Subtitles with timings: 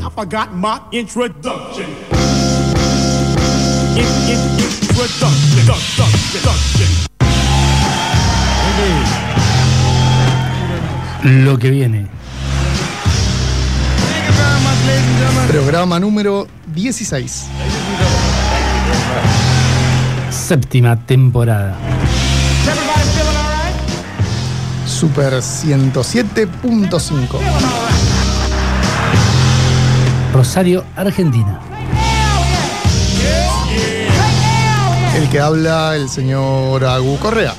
[0.00, 1.84] I forgot my introduction.
[3.96, 5.58] In, in, introduction.
[5.58, 6.06] Introduction.
[6.06, 6.88] Introduction.
[11.44, 12.06] Lo que viene.
[15.48, 17.46] Programa número 16.
[20.30, 21.74] Séptima temporada.
[24.86, 27.87] Super 107.5.
[30.38, 31.58] Rosario, Argentina.
[35.16, 37.52] El que habla el señor Agu Correa.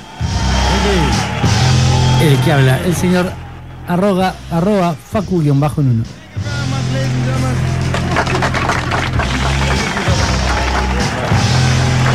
[2.22, 3.34] El que habla, el señor
[3.86, 6.04] arroga, arroba facu-en uno.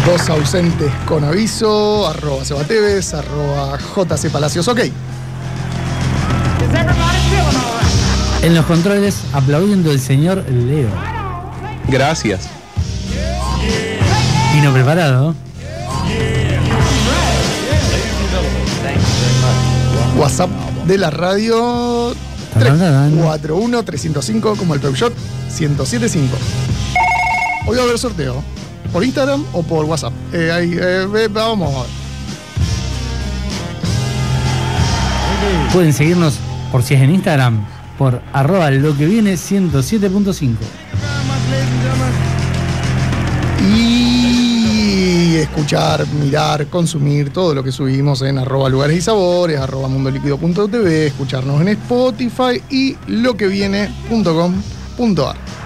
[0.06, 4.80] Dos ausentes con aviso, arroba Sebateves, arroba JC Palacios, ok.
[8.44, 10.88] En los controles, aplaudiendo el señor Leo.
[11.88, 12.42] Gracias.
[14.54, 15.34] Vino preparado.
[20.16, 20.50] WhatsApp
[20.86, 22.14] de la radio
[22.52, 23.18] Tarán, tarán.
[23.18, 25.12] 341-305 como el Peugeot
[25.58, 26.36] 1075.
[27.66, 28.42] Hoy va a haber sorteo.
[28.92, 30.12] ¿Por Instagram o por WhatsApp?
[30.32, 31.88] Eh, ahí, eh, ve- vamos a ver.
[35.72, 36.34] Pueden seguirnos
[36.70, 37.66] por si es en Instagram,
[37.98, 40.54] por arroba lo que viene 107.5.
[43.76, 51.06] Y escuchar, mirar, consumir todo lo que subimos en arroba lugares y sabores, arroba mundoliquido.tv,
[51.06, 55.36] escucharnos en Spotify y loqueviene.com.ar.
[55.36, 55.63] Yes,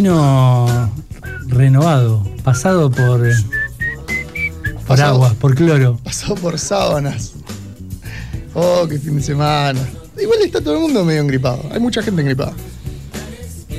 [0.00, 0.90] Vino
[1.46, 5.14] renovado, pasado por, por Pasado.
[5.14, 5.98] agua, por cloro.
[6.04, 7.32] Pasó por sábanas.
[8.52, 9.80] Oh, qué fin de semana.
[10.20, 11.62] Igual está todo el mundo medio engripado.
[11.72, 12.52] Hay mucha gente engripada.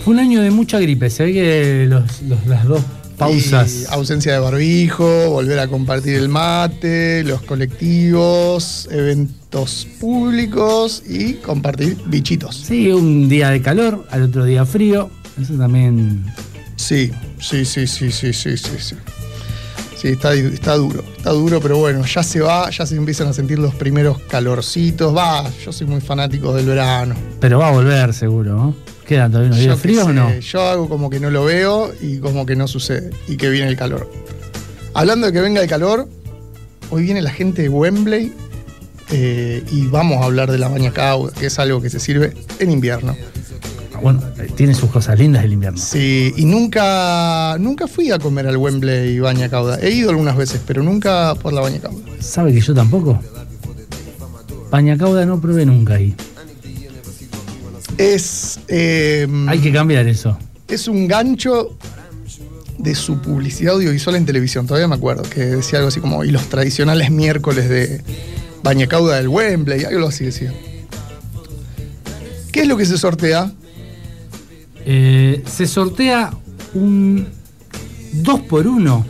[0.04, 3.86] Fue un año de mucha gripe, se ve que los- los- las dos Y pausas.
[3.92, 12.56] ausencia de barbijo, volver a compartir el mate, los colectivos, eventos públicos y compartir bichitos.
[12.56, 15.12] Sí, un día de calor, al otro día frío.
[15.42, 16.26] Eso también.
[16.76, 18.78] Sí, sí, sí, sí, sí, sí, sí.
[18.80, 18.96] Sí,
[19.98, 23.34] Sí, está, está duro, está duro, pero bueno, ya se va, ya se empiezan a
[23.34, 25.16] sentir los primeros calorcitos.
[25.16, 27.16] Va, yo soy muy fanático del verano.
[27.40, 28.76] Pero va a volver seguro, ¿no?
[29.08, 30.38] ¿Quedan todavía unos días fríos o no?
[30.38, 33.70] Yo hago como que no lo veo y como que no sucede y que viene
[33.70, 34.08] el calor.
[34.94, 36.08] Hablando de que venga el calor,
[36.92, 38.34] hoy viene la gente de Wembley
[39.10, 42.34] eh, y vamos a hablar de la baña cauda, que es algo que se sirve
[42.60, 43.16] en invierno.
[44.02, 44.22] Bueno,
[44.56, 45.78] tiene sus cosas lindas el invierno.
[45.80, 49.80] Sí, y nunca, nunca fui a comer al Wembley baña cauda.
[49.82, 52.00] He ido algunas veces, pero nunca por la baña cauda.
[52.20, 53.20] ¿Sabe que yo tampoco?
[54.70, 56.16] Pañacauda no probé nunca ahí.
[57.98, 60.38] Es, eh, Hay que cambiar eso.
[60.68, 61.78] es un gancho
[62.78, 66.30] de su publicidad audiovisual en televisión, todavía me acuerdo, que decía algo así como, y
[66.32, 68.04] los tradicionales miércoles de
[68.62, 70.54] Bañacauda del Wembley, algo así decía.
[72.52, 73.52] ¿Qué es lo que se sortea?
[74.90, 76.32] Eh, se sortea
[76.74, 77.28] un
[78.14, 79.06] 2 por 1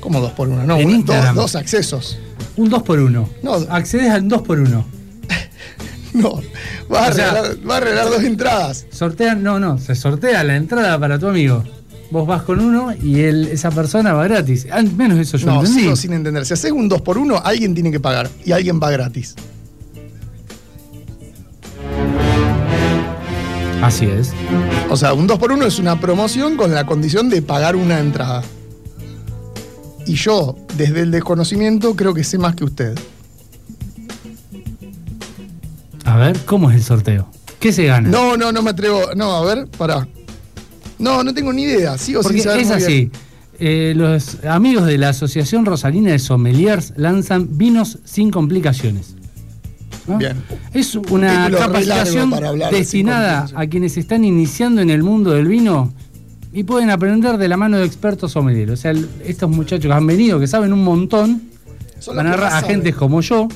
[0.00, 1.34] Como dos por uno, no, En Instagram.
[1.34, 2.18] dos, dos accesos.
[2.56, 3.52] Un 2 por 1 No.
[3.68, 4.84] Accedes al 2 por 1
[6.14, 6.40] No,
[6.88, 8.86] vas a, O sea- regalar, vas a regalar dos entradas.
[8.90, 11.62] Sortean, no, no, se sortea la entrada para tu amigo.
[12.10, 14.66] Vos vas con uno y él, esa persona va gratis.
[14.70, 15.80] Al menos eso yo No, entendí.
[15.80, 16.46] sigo sin entender.
[16.46, 19.34] Si haces un dos por uno, alguien tiene que pagar y alguien va gratis.
[23.84, 24.32] Así es.
[24.88, 28.00] O sea, un 2 por 1 es una promoción con la condición de pagar una
[28.00, 28.42] entrada.
[30.06, 32.98] Y yo, desde el desconocimiento, creo que sé más que usted.
[36.06, 37.28] A ver, ¿cómo es el sorteo?
[37.60, 38.08] ¿Qué se gana?
[38.08, 39.02] No, no, no me atrevo.
[39.16, 40.08] No, a ver, pará.
[40.98, 41.98] No, no tengo ni idea.
[41.98, 43.10] Sigo Porque sin saber es así.
[43.58, 49.14] Eh, los amigos de la Asociación Rosalina de Sommeliers lanzan vinos sin complicaciones.
[50.06, 50.18] ¿No?
[50.18, 50.36] Bien.
[50.72, 52.32] Es Un una capacitación
[52.70, 55.92] destinada a quienes están iniciando en el mundo del vino
[56.52, 58.70] y pueden aprender de la mano de expertos sommeliers.
[58.72, 61.42] O sea, el- estos muchachos que han venido, que saben un montón,
[61.98, 62.94] Son van a agarrar a gente saben.
[62.98, 63.48] como yo,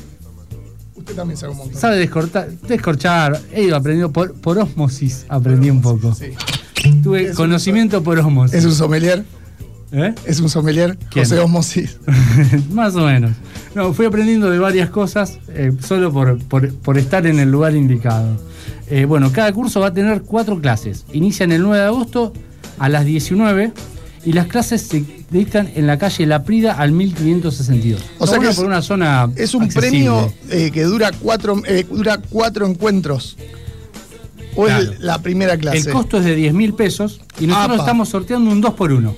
[0.97, 1.81] Usted también sabe un montón.
[1.81, 6.15] sabe descortar, descorchar, he ido aprendiendo por, por osmosis, aprendí un poco.
[6.15, 6.27] Sí.
[7.03, 8.59] Tuve un- conocimiento por osmosis.
[8.59, 9.25] Es un sommelier.
[9.93, 10.15] ¿Eh?
[10.27, 10.99] Es un sommelier.
[11.11, 11.25] ¿Quién?
[11.25, 11.99] José Osmosis.
[12.73, 13.33] Más o menos.
[13.75, 17.75] No, fui aprendiendo de varias cosas eh, solo por, por- por estar en el lugar
[17.75, 18.37] indicado.
[18.91, 21.05] Eh, bueno, cada curso va a tener cuatro clases.
[21.13, 22.33] Inician el 9 de agosto
[22.79, 23.73] a las 19
[24.25, 28.03] y las clases se dictan en la calle La Prida al 1562.
[28.19, 29.89] O sea que es- por una zona Es un accesible.
[29.91, 33.37] premio eh, que dura cuatro, dura cuatro encuentros.
[34.57, 34.91] O Claro.
[34.93, 35.79] es la primera clase.
[35.79, 37.85] El costo es de 10 mil pesos y nosotros Apa.
[37.85, 39.15] estamos sorteando un 2 por 1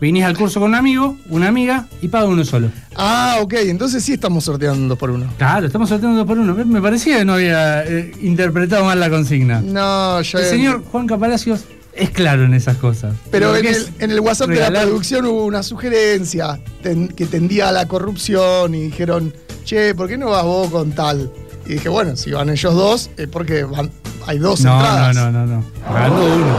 [0.00, 2.70] Vinís al curso con un amigo, una amiga y paga uno solo.
[2.96, 3.52] Ah, ok.
[3.66, 5.26] Entonces sí estamos sorteando un dos por uno.
[5.36, 6.54] Claro, estamos sorteando dos por uno.
[6.64, 9.60] Me parecía que no había eh, interpretado mal la consigna.
[9.60, 10.38] No, yo.
[10.38, 13.14] El señor Juan Palacios es claro en esas cosas.
[13.30, 17.26] Pero en el, es en el WhatsApp de la producción hubo una sugerencia ten- que
[17.26, 21.30] tendía a la corrupción y dijeron, che, ¿por qué no vas vos con tal?
[21.66, 23.90] Y dije, bueno, si van ellos dos, es porque van,
[24.26, 25.14] hay dos No, entradas.
[25.14, 25.64] no, no, no, no.
[25.86, 26.56] Pagando uno.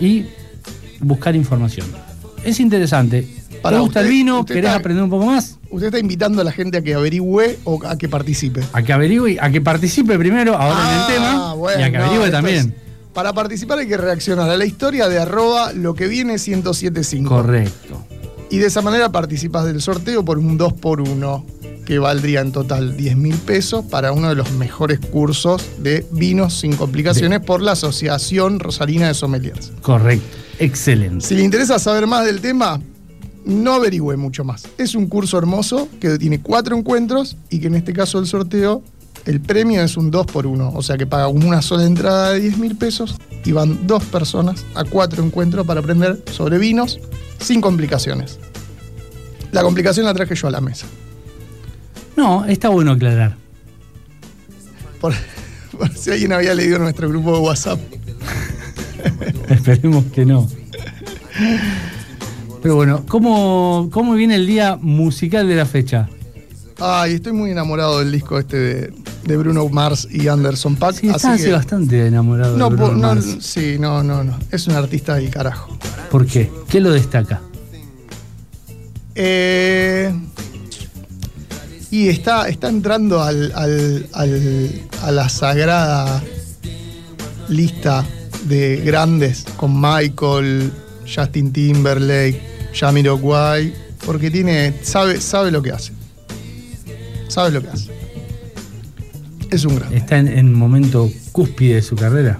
[0.00, 0.24] y
[1.00, 1.86] buscar información.
[2.42, 3.28] Es interesante.
[3.60, 4.44] Para ¿Te gusta usted- el vino?
[4.46, 5.58] ¿Querés está- aprender un poco más?
[5.70, 8.62] ¿Usted está invitando a la gente a que averigüe o a que participe?
[8.72, 11.90] A que averigüe, a que participe primero ahora en el Ah, tema bueno, y a
[11.90, 12.56] que averigüe también.
[12.74, 17.28] es- para participar hay que reaccionar a la historia de arroba lo que viene 1075.
[17.28, 18.04] Correcto.
[18.52, 21.42] Y de esa manera participas del sorteo por un 2x1
[21.86, 26.60] que valdría en total 10 mil pesos para uno de los mejores cursos de vinos
[26.60, 29.72] sin complicaciones por la Asociación Rosarina de Sommeliers.
[29.80, 30.36] Correcto.
[30.58, 31.24] Excelente.
[31.24, 32.78] Si le interesa saber más del tema,
[33.46, 34.68] no averigüe mucho más.
[34.76, 38.82] Es un curso hermoso que tiene cuatro encuentros y que en este caso el sorteo,
[39.24, 40.72] el premio es un 2x1.
[40.74, 43.16] O sea que paga una sola entrada de 10 mil pesos
[43.46, 47.00] y van dos personas a cuatro encuentros para aprender sobre vinos
[47.42, 48.38] sin complicaciones.
[49.50, 50.86] La complicación la traje yo a la mesa.
[52.16, 53.36] No, está bueno aclarar.
[55.00, 55.14] Por,
[55.76, 57.80] por si alguien había leído nuestro grupo de WhatsApp.
[59.48, 60.48] Esperemos que no.
[62.62, 66.08] Pero bueno, ¿cómo, ¿cómo viene el día musical de la fecha?
[66.78, 70.96] Ay, estoy muy enamorado del disco este de, de Bruno Mars y Anderson Paak.
[70.96, 73.36] Sí, está así que- bastante enamorado No, de Bruno no, Mars.
[73.40, 74.38] sí, no, no, no.
[74.50, 75.76] Es un artista del carajo.
[76.10, 76.50] ¿Por qué?
[76.68, 77.40] ¿Qué lo destaca?
[79.14, 80.12] Eh,
[81.90, 86.22] y está, está entrando al, al- al- a la sagrada
[87.48, 88.04] lista
[88.44, 90.72] de grandes con Michael,
[91.14, 92.40] Justin Timberlake,
[92.72, 93.74] Jamiroquai,
[94.06, 95.92] porque tiene, sabe, sabe lo que hace.
[97.28, 97.91] Sabe lo que hace.
[99.52, 99.96] Es un grande.
[99.96, 102.38] ¿Está en, en momento cúspide de su carrera?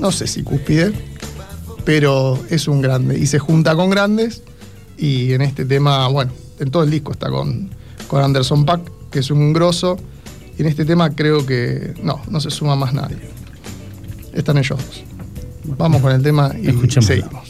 [0.00, 0.92] no sé si cúspide,
[1.84, 3.18] pero es un grande.
[3.18, 4.42] Y se junta con grandes.
[4.96, 7.70] Y en este tema, bueno, en todo el disco está con,
[8.08, 8.80] con Anderson Pack,
[9.10, 9.96] que es un grosso.
[10.58, 13.18] Y en este tema creo que no, no se suma más nadie.
[14.32, 15.04] Están ellos dos.
[15.76, 17.49] Vamos con el tema y seguimos.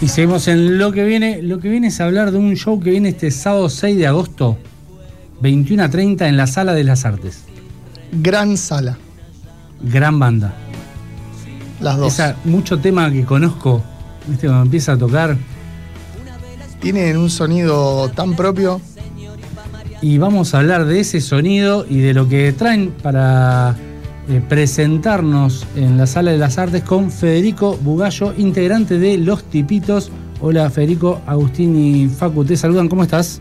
[0.00, 1.42] Y seguimos en lo que viene.
[1.42, 4.56] Lo que viene es hablar de un show que viene este sábado 6 de agosto,
[5.40, 7.44] 21 a 30 en la Sala de las Artes.
[8.12, 8.96] Gran sala,
[9.82, 10.54] Gran banda.
[11.80, 12.14] las dos.
[12.14, 13.82] Esa, mucho tema que conozco,
[14.26, 14.46] ¿viste?
[14.46, 15.36] Cuando empieza a tocar.
[16.80, 18.80] Tienen un sonido tan propio.
[20.00, 23.76] Y vamos a hablar de ese sonido y de lo que traen para
[24.28, 30.10] eh, presentarnos en la Sala de las Artes con Federico Bugallo, integrante de Los Tipitos.
[30.40, 33.40] Hola Federico, Agustín y Facu, te saludan, ¿cómo estás?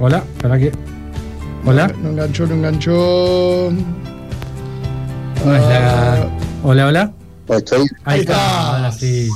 [0.00, 0.72] Hola, ¿para qué?
[1.64, 1.92] Hola.
[2.02, 3.70] No enganchó, no enganchó.
[5.44, 6.28] No es la-
[6.64, 7.12] Hola, hola.
[7.48, 7.86] Estoy.
[8.04, 9.28] Ahí está, ahora sí.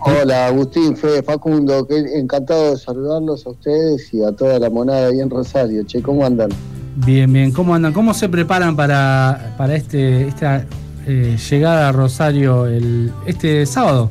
[0.00, 5.08] Hola Agustín, Fede, Facundo, que encantado de saludarlos a ustedes y a toda la monada
[5.08, 5.82] ahí en Rosario.
[5.84, 6.50] Che, ¿cómo andan?
[6.96, 7.52] Bien, bien.
[7.52, 7.92] ¿Cómo andan?
[7.92, 10.64] ¿Cómo se preparan para, para este, esta
[11.06, 14.10] eh, llegada a Rosario el, este sábado?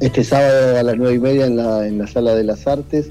[0.00, 3.08] Este sábado a las nueve y media en la, en la Sala de las Artes,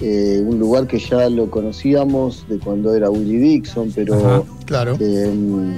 [0.00, 4.42] eh, un lugar que ya lo conocíamos de cuando era Willie Dixon, pero Ajá.
[4.66, 4.96] Claro.
[5.00, 5.76] eh,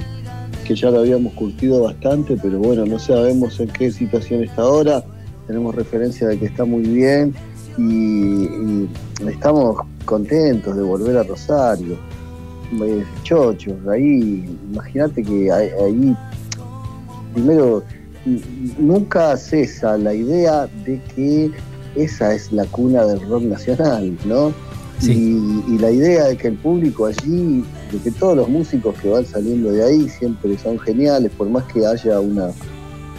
[0.65, 5.03] que ya lo habíamos curtido bastante, pero bueno, no sabemos en qué situación está ahora.
[5.47, 7.33] Tenemos referencia de que está muy bien
[7.77, 8.89] y, y
[9.27, 11.97] estamos contentos de volver a Rosario.
[13.23, 16.15] Chochos, ahí, imagínate que ahí,
[17.33, 17.83] primero,
[18.79, 21.51] nunca cesa la idea de que
[21.95, 24.51] esa es la cuna del rock nacional, ¿no?
[24.99, 25.11] Sí.
[25.67, 29.09] Y, y la idea de que el público allí, de que todos los músicos que
[29.09, 32.49] van saliendo de ahí siempre son geniales, por más que haya una,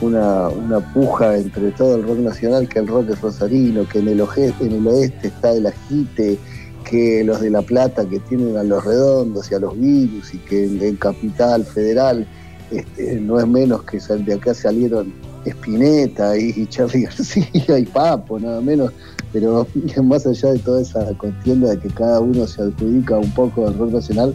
[0.01, 4.09] una, una puja entre todo el rock nacional, que el rock es rosarino, que en
[4.09, 6.39] el, oje- en el oeste está el agite,
[6.85, 10.39] que los de La Plata que tienen a los redondos y a los virus, y
[10.39, 12.27] que en, Capital Federal
[12.71, 15.13] este, no es menos que de acá salieron
[15.45, 16.69] Spinetta y, y
[17.03, 18.93] García y Papo, nada menos.
[19.33, 19.67] Pero
[20.03, 23.79] más allá de toda esa contienda de que cada uno se adjudica un poco del
[23.79, 24.35] rock nacional,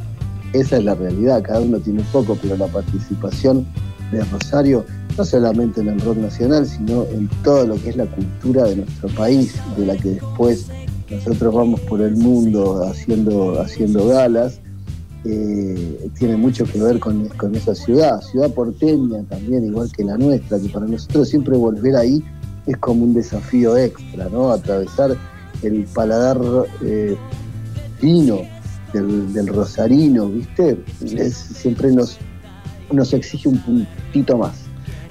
[0.54, 3.66] esa es la realidad, cada uno tiene un poco, pero la participación
[4.12, 4.86] de Rosario,
[5.18, 8.78] no solamente en el rock nacional, sino en todo lo que es la cultura de
[8.78, 10.66] nuestro país, de la que después
[11.12, 14.60] nosotros vamos por el mundo haciendo, haciendo galas,
[15.26, 20.18] eh, tiene mucho que ver con, con esa ciudad, ciudad porteña también, igual que la
[20.18, 22.24] nuestra, que para nosotros siempre volver ahí
[22.66, 24.52] es como un desafío extra, ¿no?
[24.52, 25.18] Atravesar
[25.64, 26.40] el paladar
[26.86, 27.18] eh,
[28.00, 28.40] fino
[28.94, 30.78] del, del rosarino, ¿viste?
[31.02, 32.18] Es- siempre nos,
[32.92, 34.54] nos exige un puntito más.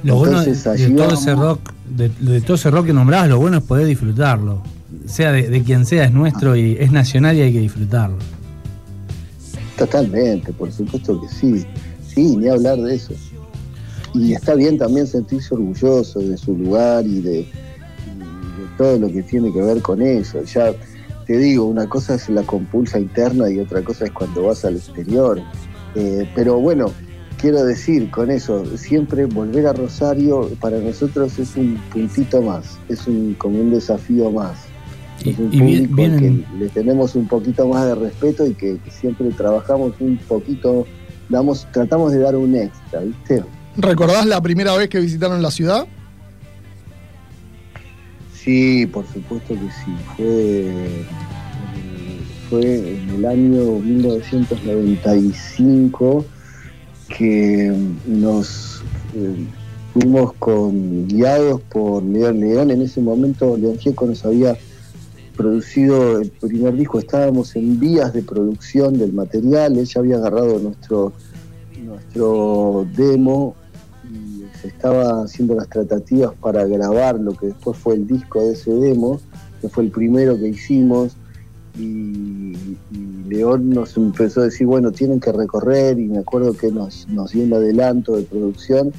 [0.04, 1.20] Lo bueno de, Entonces, de todo vamos.
[1.22, 1.60] ese rock,
[1.96, 4.62] de, de todo ese rock que nombrabas, lo bueno es poder disfrutarlo.
[5.08, 8.18] Sea de, quien sea, es nuestro y es nacional y hay que disfrutarlo.
[9.76, 11.66] Totalmente, por supuesto que sí.
[12.06, 13.14] Sí, ni hablar de eso.
[14.14, 19.08] Y está bien también sentirse orgulloso de su lugar y de, y de todo lo
[19.08, 20.42] que tiene que ver con eso.
[20.44, 20.72] Ya
[21.26, 24.76] te digo, una cosa es la compulsa interna y otra cosa es cuando vas al
[24.76, 25.40] exterior.
[25.94, 26.92] Eh, pero bueno,
[27.38, 33.06] quiero decir con eso, siempre volver a Rosario para nosotros es un puntito más, es
[33.06, 34.67] un, como un desafío más.
[35.24, 38.76] Y, Es un y público que le tenemos un poquito más de respeto y que,
[38.90, 40.86] siempre trabajamos un poquito,
[41.28, 43.42] damos, tratamos de dar un extra, ¿viste?
[43.76, 45.86] ¿Recordás la primera vez que visitaron la ciudad?
[48.34, 49.94] Sí, por supuesto que sí.
[50.16, 50.72] Fue,
[52.48, 56.24] fue en el año 1995
[57.08, 57.72] que
[58.06, 58.82] nos
[59.14, 59.46] eh,
[59.92, 62.70] fuimos con, guiados por León León.
[62.70, 64.56] En ese momento León Gieco nos había
[65.38, 70.58] producido el primer disco, estábamos en vías de producción del material, él ya había agarrado
[70.58, 71.12] nuestro,
[71.84, 73.54] nuestro demo
[74.12, 78.54] y se estaba haciendo las tratativas para grabar lo que después fue el disco de
[78.54, 79.20] ese demo,
[79.60, 81.16] que fue el primero que hicimos,
[81.78, 82.52] y,
[82.90, 87.06] y León nos empezó a decir, bueno, tienen que recorrer, y me acuerdo que nos,
[87.06, 88.92] nos dio un adelanto de producción,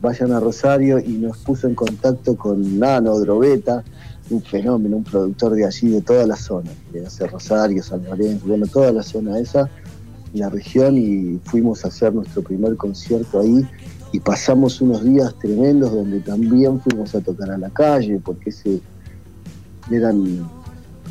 [0.00, 3.82] vayan a Rosario, y nos puso en contacto con Nano Drobeta,
[4.30, 8.46] un fenómeno, un productor de allí, de toda la zona, de hace Rosario, San Lorenzo,
[8.46, 9.68] bueno, toda la zona esa,
[10.32, 13.66] la región, y fuimos a hacer nuestro primer concierto ahí,
[14.12, 18.80] y pasamos unos días tremendos donde también fuimos a tocar a la calle, porque ese
[19.90, 20.48] eran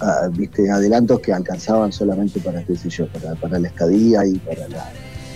[0.02, 4.38] ah, viste adelantos que alcanzaban solamente para qué sé yo, para, para la estadía y
[4.40, 4.90] para la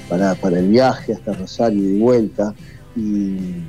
[0.10, 2.54] para, para el viaje hasta Rosario y de vuelta
[2.96, 3.64] y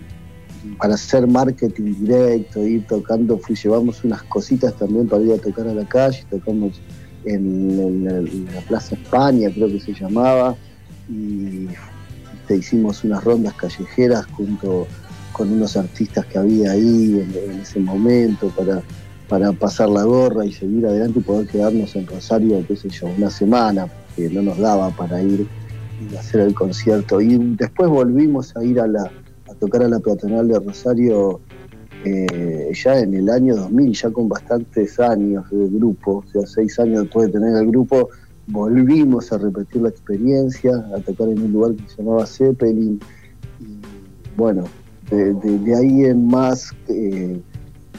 [0.79, 5.75] para hacer marketing directo, ir tocando, llevamos unas cositas también para ir a tocar a
[5.75, 6.81] la calle, tocamos
[7.25, 10.57] en, la- Plaza España, creo que se llamaba,
[11.09, 11.69] y
[12.47, 14.87] te hicimos unas rondas callejeras junto
[15.33, 18.83] con unos artistas que había ahí en, en ese momento para,
[19.29, 23.07] para pasar la gorra y seguir adelante y poder quedarnos en Rosario, qué sé yo,
[23.19, 25.47] una semana, porque no nos daba para ir
[26.11, 27.21] y hacer el concierto.
[27.21, 29.11] Y después volvimos a ir a la
[29.59, 31.41] tocar a la peatonal de Rosario
[32.05, 36.79] eh, ya en el año 2000, ya con bastantes años de grupo, o sea, seis
[36.79, 38.11] años después de tener el grupo,
[38.47, 43.01] volvimos a repetir la experiencia, a tocar en un lugar que se llamaba Zeppelin.
[43.61, 43.79] Y
[44.37, 44.65] bueno,
[45.11, 47.41] de, ahí en más, eh,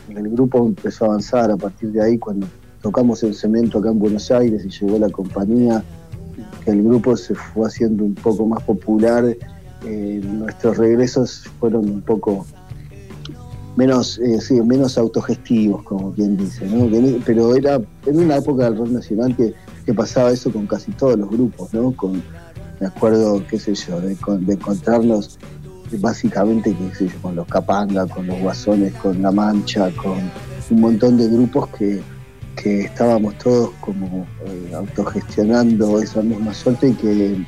[0.09, 2.47] el grupo empezó a avanzar a partir de ahí cuando
[2.81, 5.83] tocamos en cemento acá en Buenos Aires y llegó la compañía,
[6.67, 9.35] el grupo se fue haciendo un poco más popular.
[9.85, 12.45] Eh, nuestros regresos fueron un poco
[13.75, 16.89] menos, eh, menos autogestivos, como quien dice, ¿no?
[16.89, 19.53] Que- Pero era en una época del rock nacional que,
[19.85, 21.91] que pasaba eso con casi todos los grupos, ¿no?
[21.95, 22.23] Con,
[22.79, 25.37] me acuerdo, qué sé yo, de, con- de encontrarnos
[25.99, 30.17] básicamente, qué sé yo, con los Capanga, con los Guasones, con La Mancha, con
[30.71, 32.01] un montón de grupos que,
[32.55, 37.45] que estábamos todos como eh, autogestionando esa misma suerte y que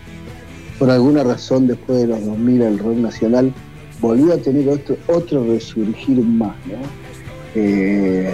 [0.79, 3.53] por alguna razón después de los 2000 el rock nacional
[3.99, 6.75] volvió a tener otro, otro resurgir más, ¿no?
[7.55, 8.33] Eh,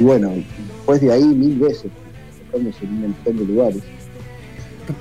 [0.00, 0.32] y bueno,
[0.68, 1.90] después de ahí mil veces,
[2.50, 3.82] tocamos en un montón de lugares.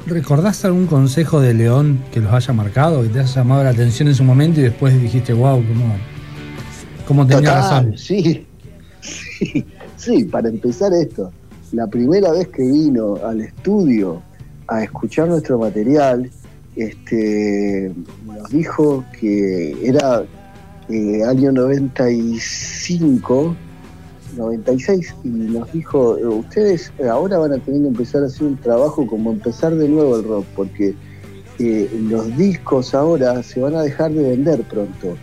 [0.06, 4.10] ¿Recordás algún consejo de León que los haya marcado, que te haya llamado la atención
[4.10, 5.96] en su momento y después dijiste, wow, cómo,
[7.08, 7.98] cómo tenía Total, razón?
[7.98, 8.46] Sí,
[9.02, 11.32] sí, sí, para empezar esto,
[11.72, 14.22] la primera vez que vino al estudio
[14.72, 16.32] a escuchar nuestro material,
[16.78, 17.92] este,
[18.26, 20.24] nos dijo que era
[20.88, 23.54] eh, año 95,
[24.38, 29.06] 96, y nos dijo, ustedes ahora van a tener que empezar a hacer un trabajo
[29.06, 30.96] como empezar de nuevo el rock, porque
[31.60, 35.18] eh, los discos ahora se van a dejar de vender pronto.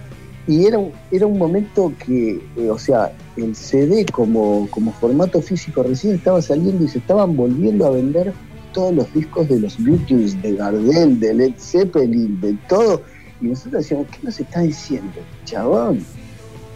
[0.47, 0.79] Y era,
[1.11, 6.43] era un momento que, eh, o sea, el CD como, como formato físico recién estaba
[6.43, 8.35] saliendo y se estaban volviendo a vender
[8.73, 13.03] todos los discos de los Beatles, de Gardel, de Led Zeppelin, de todo.
[13.41, 16.05] Y nosotros decíamos, ¿qué nos está diciendo, chabón?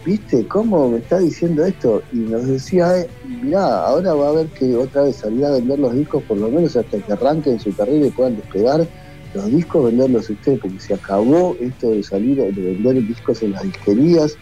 [0.05, 2.03] ¿Viste cómo me está diciendo esto?
[2.11, 3.07] Y nos decía, eh,
[3.41, 6.49] mirá, ahora va a haber que otra vez salir a vender los discos, por lo
[6.49, 8.85] menos hasta que arranquen su carrera y puedan despegar
[9.33, 13.63] los discos, venderlos ustedes, porque se acabó esto de salir, de vender discos en las
[13.63, 14.37] disquerías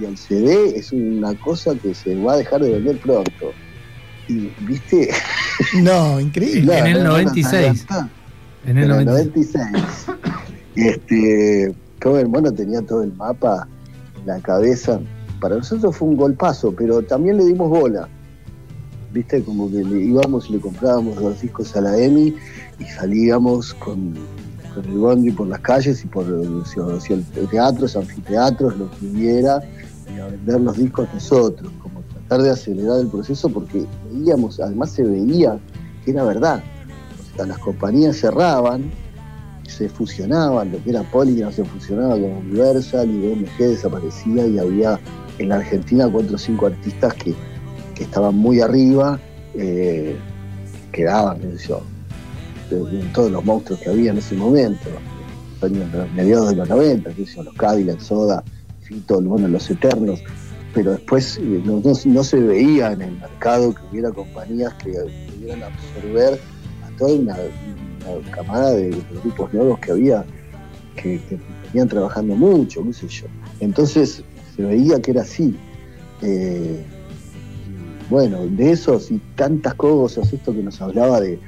[0.00, 3.52] y el CD es una cosa que se va a dejar de vender pronto.
[4.28, 5.10] Y, ¿viste?
[5.82, 6.78] No, increíble.
[6.78, 7.86] En el no, no, 96.
[7.90, 8.10] no, no,
[8.66, 9.66] En el en el 96.
[9.72, 10.18] 96.
[10.76, 13.66] Este, como el mono tenía todo el mapa
[14.24, 15.00] la cabeza.
[15.40, 18.08] Para nosotros fue un golpazo, pero también le dimos bola.
[19.12, 22.34] Viste, como que le íbamos y le comprábamos los discos a la EMI
[22.78, 24.14] y salíamos con,
[24.74, 29.62] con el bondi por las calles y por el teatros, anfiteatros, lo que hubiera,
[30.14, 31.87] y a vender los discos nosotros, como
[32.28, 35.58] tratar de acelerar el proceso porque veíamos, además se veía
[36.04, 36.62] que era verdad.
[37.32, 38.90] O sea, las compañías cerraban,
[39.66, 45.00] se fusionaban, lo que era Polygram se fusionaba con Universal y BMG desaparecía y había
[45.38, 47.34] en la Argentina cuatro o cinco artistas que,
[47.94, 49.18] que estaban muy arriba,
[49.54, 50.16] eh,
[50.92, 51.82] quedaban, qué sé yo,
[53.14, 54.90] todos los monstruos que había en ese momento,
[56.14, 58.44] mediados de los 90, qué sé yo, los Cadillac, Soda,
[58.82, 60.20] Fito, bueno, los Eternos,
[60.78, 64.92] pero después eh, no, no- se veía en el mercado que hubiera compañías que
[65.26, 66.38] pudieran absorber
[66.84, 67.36] a toda una,
[68.30, 68.90] camada de,
[69.24, 70.24] grupos nuevos que había,
[70.94, 73.26] que, que venían trabajando mucho, qué sé yo.
[73.58, 74.22] Entonces
[74.54, 75.52] se veía que era así.
[76.22, 76.84] Eh,
[78.08, 81.40] bueno, de esos y tantas cosas, esto que nos hablaba de,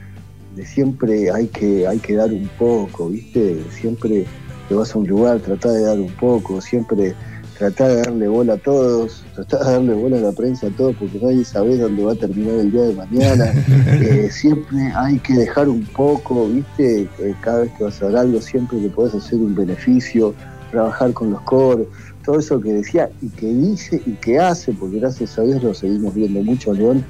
[0.56, 3.62] de siempre hay que, hay que dar un poco, ¿viste?
[3.70, 4.26] Siempre
[4.68, 7.14] que vas a un lugar, tratá de dar un poco, siempre
[7.60, 10.96] tratá de darle bola a todos, tratá de darle bola a la prensa a todos,
[10.96, 13.52] porque nadie sabe dónde va a terminar el día de mañana.
[14.00, 17.02] Eh, siempre hay que dejar un poco, ¿viste?
[17.18, 20.34] Eh, cada vez que vas a dar algo, siempre le podés hacer un beneficio,
[20.70, 21.86] trabajar con los coros,
[22.24, 25.74] todo eso que decía y que dice y que hace, porque gracias a Dios lo
[25.74, 27.04] seguimos viendo mucho a León.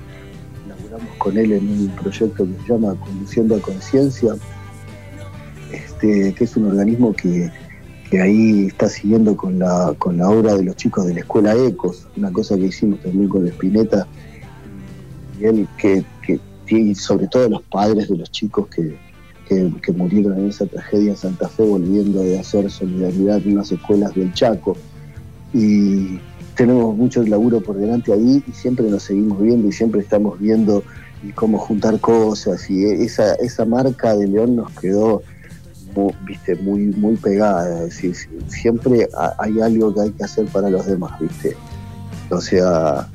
[0.69, 4.35] Laburamos con él en un proyecto que se llama Conduciendo a Conciencia,
[5.73, 7.51] este, que es un organismo que,
[8.11, 11.55] que ahí está siguiendo con la, con la obra de los chicos de la escuela
[11.55, 14.07] Ecos, una cosa que hicimos también con Espineta,
[15.41, 16.41] y él, que, que-
[16.95, 18.97] sobre todo los padres de los chicos que,
[19.49, 24.15] que, murieron en esa tragedia en Santa Fe, volviendo de hacer solidaridad en unas escuelas
[24.15, 24.77] del Chaco.
[25.53, 26.21] Y
[26.57, 30.85] tenemos mucho laburo por delante ahí y siempre nos seguimos viendo y siempre estamos viendo
[31.25, 35.23] y cómo juntar cosas y esa, esa marca de León nos quedó
[35.95, 37.89] mu- viste muy muy pegada
[38.49, 41.57] siempre ha- hay algo que hay que hacer para los demás viste.
[42.31, 43.09] O sea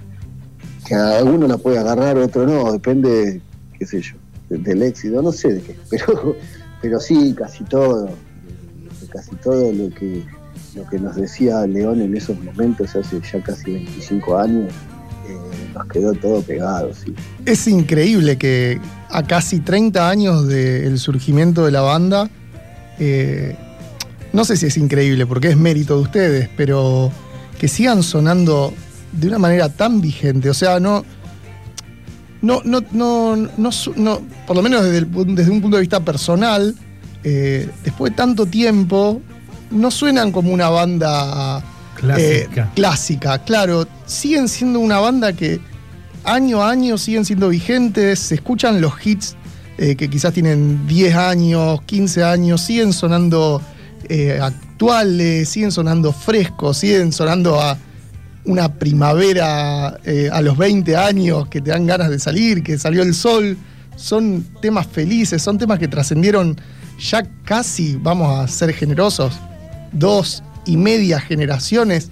[0.86, 3.42] que a uno la puede agarrar otro no depende
[3.80, 4.16] qué sé yo
[4.50, 6.36] de- del éxito no sé de qué pero
[6.82, 8.10] pero sí casi todo
[9.12, 10.24] casi todo lo que
[10.76, 14.72] lo que nos decía León en esos momentos hace ya casi 25 años
[15.28, 15.38] eh,
[15.74, 16.92] nos quedó todo pegado
[17.46, 22.30] Es increíble que a casi 30 años del surgimiento de la banda,
[23.00, 23.56] eh,
[24.34, 27.12] no sé si es increíble porque es mérito de ustedes, pero
[27.60, 28.74] que sigan sonando
[29.14, 30.50] de una manera tan vigente.
[30.50, 31.06] O sea, no.
[32.42, 36.00] No, no, no, no, no- por lo menos desde, el desde un punto de vista
[36.02, 36.76] personal,
[37.24, 39.20] eh, después de tanto tiempo,
[39.72, 41.64] no suenan como una banda
[41.96, 42.64] Clásica.
[42.66, 43.40] eh, clásica.
[43.40, 45.60] Claro, siguen siendo una banda que
[46.24, 49.36] año a año siguen siendo vigentes, se escuchan los hits
[49.78, 53.62] eh, que quizás tienen 10 años, 15 años, siguen sonando
[54.08, 57.78] eh, actuales, siguen sonando frescos, siguen sonando a
[58.46, 63.04] una primavera eh, a los 20 años que te dan ganas de salir, que salió
[63.04, 63.58] el sol.
[63.98, 66.56] Son temas felices, son temas que trascendieron
[66.98, 69.34] ya casi, vamos a ser generosos,
[69.92, 72.12] dos y media generaciones.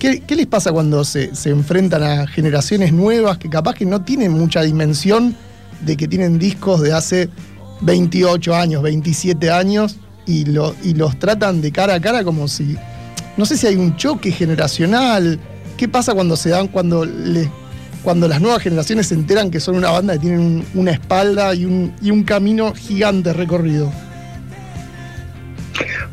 [0.00, 4.32] ¿Qué, les pasa cuando se, se enfrentan a generaciones nuevas que capaz que no tienen
[4.32, 5.36] mucha dimensión
[5.80, 7.28] de que tienen discos de hace
[7.82, 10.44] 28 años, 27 años y,
[10.82, 12.76] y los tratan de cara a cara como si,
[13.36, 15.38] no sé si hay un choque generacional,
[15.76, 17.06] qué pasa cuando se dan, cuando,
[18.02, 21.54] cuando las nuevas generaciones se enteran que son una banda que tienen un- una espalda
[21.54, 23.92] y un, y un camino gigante recorrido.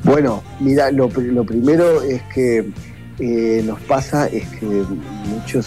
[0.03, 2.69] Bueno, mira, lo, lo primero es que
[3.19, 5.65] eh, nos pasa es que muchos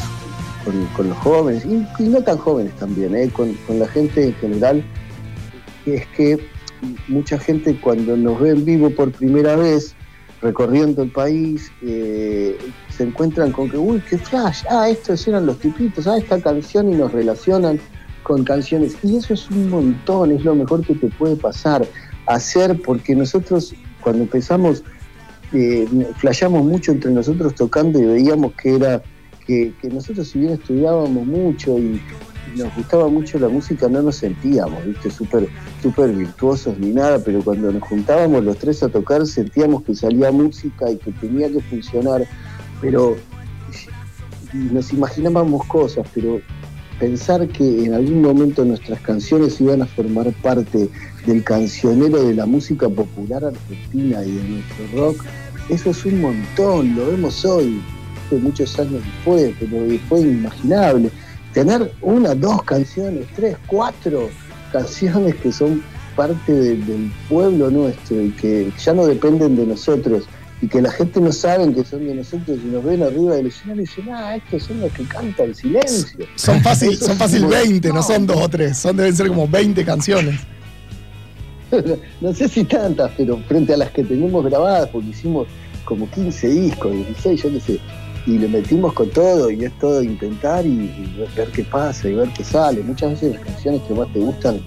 [0.97, 4.85] con, los jóvenes, y, no tan jóvenes también, eh, con, la gente en general,
[5.87, 6.39] es que
[7.09, 9.95] mucha gente cuando nos ve en vivo por primera vez,
[10.43, 12.59] recorriendo el país, eh,
[12.91, 16.93] se encuentran con que, uy, qué flash, ah, estos eran los tipitos, ah, esta canción
[16.93, 17.81] y nos relacionan
[18.23, 18.97] con canciones.
[19.03, 21.87] Y eso es un montón, es lo mejor que te puede pasar,
[22.27, 24.85] hacer, porque nosotros cuando empezamos,
[25.53, 25.87] eh,
[26.51, 29.03] mucho entre nosotros tocando y veíamos que era,
[29.47, 32.01] que, nosotros si bien estudiábamos mucho y,
[32.57, 35.47] nos gustaba mucho la música, no nos sentíamos, viste, súper
[35.83, 40.31] súper virtuosos ni nada, pero cuando nos juntábamos los tres a tocar sentíamos que salía
[40.31, 42.27] música y que tenía que funcionar,
[42.81, 43.17] pero
[44.55, 46.41] nos imaginábamos cosas, pero
[46.99, 50.89] pensar que en algún momento nuestras canciones iban a formar parte
[51.27, 55.25] del cancionero de la música popular argentina y de nuestro rock,
[55.69, 57.83] eso es un montón, lo vemos hoy.
[58.31, 58.37] ¿Viste?
[58.45, 59.77] muchos años después, pero
[60.09, 61.11] fue inimaginable.
[61.53, 64.29] Tener una, dos canciones, tres, cuatro
[64.73, 65.83] canciones que son
[66.15, 70.25] parte de- del pueblo nuestro y que ya no dependen de nosotros
[70.62, 73.47] y que la gente no sabe que son de nosotros y nos ven arriba del
[73.49, 76.27] escenario y dicen, ah, estos son los que cantan silencio.
[76.35, 79.29] Son fácil, Eso son fácil como- 20, no son dos o tres, son deben ser
[79.29, 80.41] como 20 canciones.
[82.21, 85.47] no sé si tantas, pero frente a las que tenemos grabadas, porque hicimos
[85.85, 87.81] como 15 discos, 16, yo qué sé,
[88.27, 90.91] y le metimos con todo, y es todo intentar y,
[91.37, 92.83] ver qué pasa y ver qué sale.
[92.83, 94.61] Muchas veces las canciones que más te gustan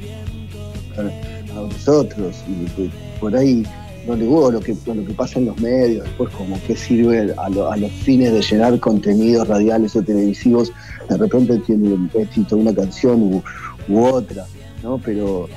[0.97, 3.63] a, nosotros, y que por ahí
[4.07, 7.33] no le gusta lo que, lo que pasa en los medios, después como qué sirve
[7.37, 10.71] a, lo- a los fines de llenar contenidos radiales o televisivos,
[11.09, 11.97] de repente tiene
[12.51, 13.43] una canción u,
[13.89, 14.45] u otra,
[14.83, 14.97] ¿no?
[15.03, 15.47] Pero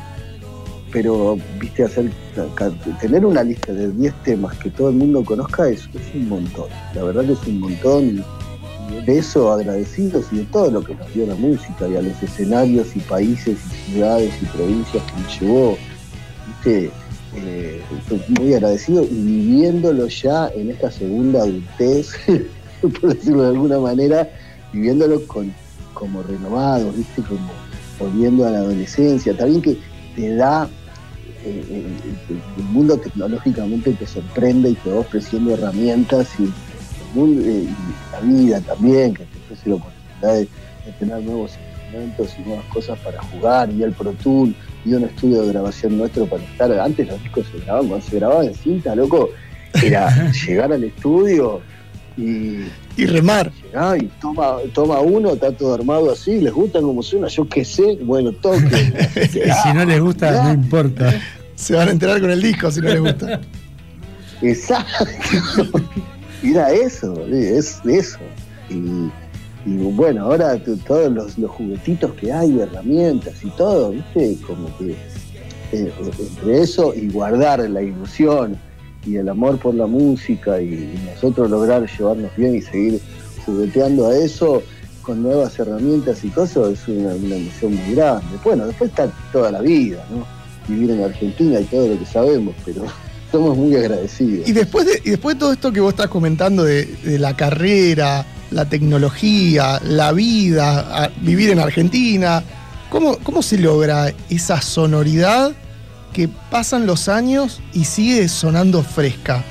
[0.93, 2.11] pero viste hacer
[3.01, 6.67] tener una lista de 10 temas que todo el mundo conozca es, es un montón.
[6.95, 8.25] La verdad que es un montón
[9.07, 12.23] de eso agradecidos y de todo lo que nos dio la música y a los
[12.23, 15.79] escenarios y países y ciudades y provincias que nos llevó
[17.35, 17.81] Eh,
[18.29, 22.13] muy agradecido y viviéndolo ya en esta segunda adultez
[22.83, 24.29] por decirlo de alguna manera
[24.71, 25.51] viviéndolo con
[25.95, 27.51] como renovados viste como
[27.99, 29.37] volviendo a la adolescencia.
[29.37, 29.79] También que
[30.15, 30.69] te da
[31.45, 36.53] el mundo tecnológicamente te sorprende y te va ofreciendo herramientas y, el
[37.15, 41.53] mundo, eh, y la vida también, que te ofrece la oportunidad de, de tener nuevos
[41.53, 45.99] instrumentos y nuevas cosas para jugar, y el Pro Tool, y un estudio de grabación
[45.99, 46.73] nuestro para estar.
[46.81, 49.31] Antes los discos se grababan, cuando se grababan en cinta, loco,
[49.83, 51.61] era llegar al estudio
[52.17, 52.67] y.
[52.97, 53.51] Y remar.
[53.99, 57.99] Y toma, toma uno, está todo armado así, les gusta como suena, yo qué sé,
[58.03, 58.93] bueno, toque.
[59.35, 61.15] Y si no les gusta, no importa.
[61.55, 63.41] Se van a enterar con el disco si no les gusta.
[64.43, 65.81] Exacto.
[66.43, 68.19] Era eso, es eso.
[68.69, 69.11] Y,
[69.65, 74.37] y bueno, ahora todos los, los juguetitos que hay, herramientas y todo, ¿viste?
[74.45, 74.97] Como que
[75.73, 78.59] eh, entre eso y guardar la ilusión
[79.07, 83.01] y el amor por la música y, nosotros lograr llevarnos bien y seguir
[83.45, 84.63] jugueteando a eso
[85.03, 88.39] con nuevas herramientas y cosas es una, una emoción muy grande.
[88.45, 90.25] Bueno, después está toda la vida, ¿no?
[90.69, 92.85] Vivir en Argentina y todo lo que sabemos, pero
[93.33, 94.49] somos muy agradecidos.
[94.49, 97.35] Y después de, y después de todo esto que vos estás comentando de, de la
[97.35, 102.45] carrera, la tecnología, la vida, vivir en Argentina,
[102.91, 105.53] ¿cómo, ¿cómo se logra esa sonoridad
[106.13, 109.45] que pasan los años y sigue sonando fresca?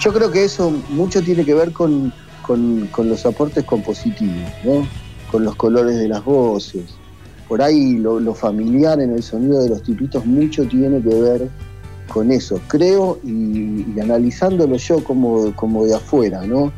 [0.00, 2.12] Yo creo que eso mucho tiene que ver con,
[2.42, 4.86] con- los aportes compositivos, ¿no?
[5.30, 6.84] Con los colores de las voces.
[7.48, 11.48] Por ahí lo, lo familiar en el sonido de los tipitos mucho tiene que ver
[12.08, 16.72] con eso, creo, y, y analizándolo yo como, como de afuera, ¿no?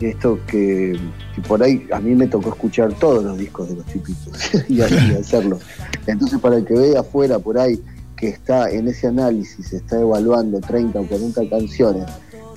[0.00, 0.98] Esto que,
[1.34, 4.32] que por ahí a mí me tocó escuchar todos los discos de los tipitos
[4.68, 5.58] y, así hacerlo.
[6.06, 7.82] Entonces, para el que ve de afuera por ahí
[8.16, 12.04] que está en ese análisis, está evaluando 30 o 40 canciones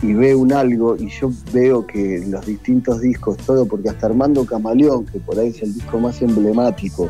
[0.02, 4.46] y ve un algo y yo veo que los distintos discos, todo, porque hasta Armando
[4.46, 7.10] Camaleón, que por ahí es el disco más emblemático,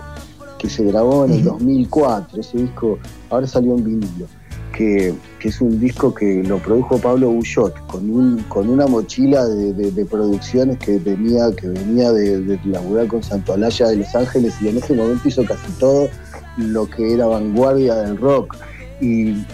[0.60, 4.28] que se grabó en el 2004, ese disco ahora salió en vinilo,
[4.72, 10.06] que, es un disco que lo produjo Pablo Bullot con, un, con una mochila de,
[10.06, 14.70] producciones que venía, que venía de, de laburar con Santo Alaya de Los Ángeles y
[14.70, 16.10] en ese momento hizo casi todo
[16.58, 18.58] lo que era vanguardia del rock.
[19.00, 19.46] Y,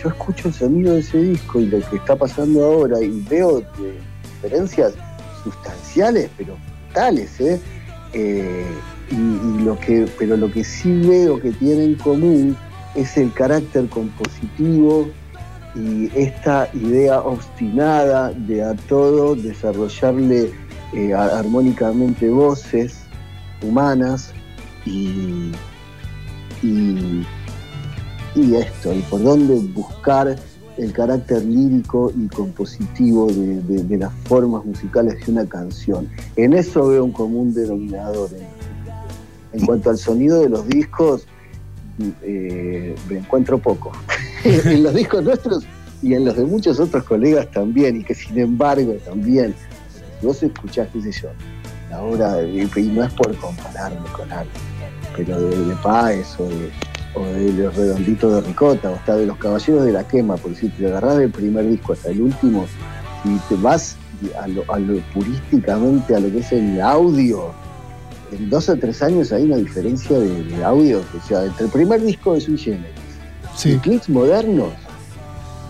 [0.00, 3.64] yo escucho el sonido de ese disco y lo que está pasando ahora y veo
[4.22, 4.92] diferencias
[5.42, 6.56] sustanciales, pero
[6.92, 7.60] tales, ¿eh?
[8.12, 8.64] Eh,
[9.10, 12.56] y, y lo que, pero lo que sí veo que tiene en común
[12.94, 15.08] es el carácter compositivo
[15.74, 20.52] y esta idea obstinada de a todo desarrollarle
[20.92, 22.98] eh, armónicamente voces
[23.62, 24.32] humanas
[24.84, 25.52] y,
[26.62, 27.24] y,
[28.54, 30.36] esto, y por dónde buscar
[30.76, 36.08] el carácter lírico y compositivo de, de- las formas musicales de una canción.
[36.36, 38.30] En eso veo un común denominador.
[38.32, 41.26] En, en cuanto al sonido de los discos,
[42.22, 43.92] eh, me encuentro poco.
[44.44, 45.64] en los discos nuestros
[46.02, 49.54] y en los de muchos otros colegas también, y que sin embargo también,
[50.20, 51.28] si vos escuchás, qué sé yo,
[51.90, 54.50] la obra, y y no es por compararme con algo,
[55.16, 56.70] pero de, de Páez o de,
[57.14, 60.50] o de Los Redonditos de Ricota, o hasta de Los Caballeros de la Quema, por
[60.50, 62.66] decir, te agarrás del primer disco hasta el último,
[63.24, 63.96] y te vas
[64.40, 67.52] a lo, a lo purísticamente a lo que es el audio,
[68.32, 71.70] en dos o tres años hay una diferencia de, de audio, o sea, entre el
[71.70, 72.88] primer disco de Sui Generis
[73.74, 74.72] y clics modernos,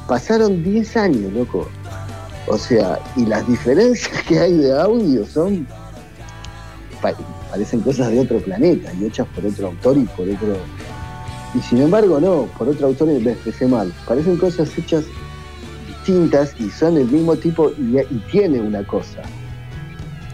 [0.09, 1.69] pasaron 10 años, loco.
[2.47, 5.67] O sea, y las diferencias que hay de audio son.
[7.01, 7.15] pa-
[7.51, 10.57] parecen cosas de otro planeta y hechas por otro autor y por otro.
[11.55, 13.93] Y sin embargo, no, por otro autor y me expresé mal.
[14.07, 15.05] Parecen cosas hechas
[15.87, 19.23] distintas y son del mismo tipo y, y tiene una cosa.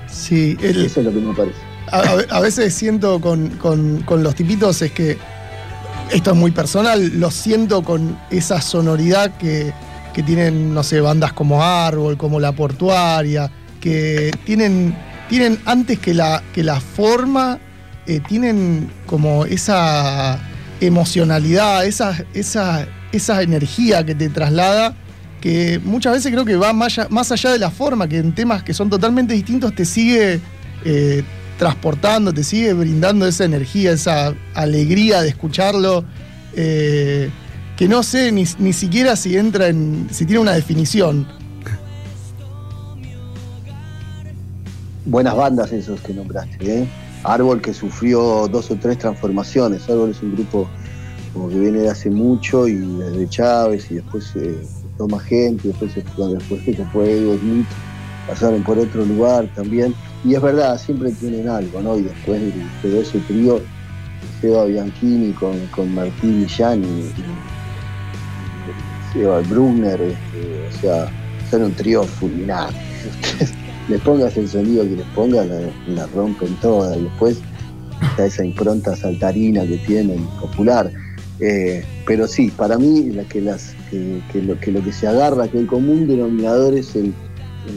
[0.08, 1.58] Sí, el- Eso es lo que me parece.
[1.92, 5.18] A, veces siento con, con- con los tipitos es que
[6.10, 9.72] esto es muy personal, lo siento con esa sonoridad que,
[10.14, 14.96] que tienen, no sé, bandas como Árbol, como La Portuaria, que tienen,
[15.28, 17.58] tienen antes que la, que la forma,
[18.06, 20.38] eh, tienen como esa
[20.80, 24.94] emocionalidad, esa, esa, esa energía que te traslada,
[25.42, 28.34] que muchas veces creo que va más allá, más allá de la forma, que en
[28.34, 30.40] temas que son totalmente distintos te sigue
[30.84, 31.22] eh,
[31.58, 36.04] transportando, te sigue brindando esa energía, esa alegría de escucharlo,
[36.54, 37.30] eh,
[37.76, 41.26] que no sé ni, ni siquiera si entra en, si tiene una definición.
[45.04, 46.88] Buenas bandas esos que nombraste, ¿eh?
[47.24, 49.88] Árbol que sufrió dos o tres transformaciones.
[49.88, 50.68] Árbol es un grupo
[51.32, 54.58] como que viene de hace mucho y desde Chávez y después eh,
[54.96, 57.66] toma gente, y después se después Edo Smith,
[58.26, 59.94] pasaron por otro lugar también.
[60.24, 61.96] Y es verdad, siempre tienen algo, ¿no?
[61.96, 62.40] Y después
[62.82, 63.60] quedó ese trío,
[64.40, 67.14] Seba Bianchini con, con Martín Millán y, y
[69.12, 71.12] Seba Brugner, este, o sea,
[71.50, 72.78] son un trío fulminante.
[73.88, 76.96] les pongas el sonido que les pongas, la, la rompen todas.
[76.96, 77.40] Y después
[78.02, 80.90] está esa impronta saltarina que tienen, popular.
[81.40, 85.06] Eh, pero sí, para mí la que, las, que, que lo, que lo que se
[85.06, 87.14] agarra, que el común denominador es el,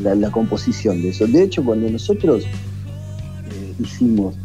[0.03, 1.27] la, composición de eso.
[1.27, 4.35] De hecho, cuando nosotros eh, hicimos,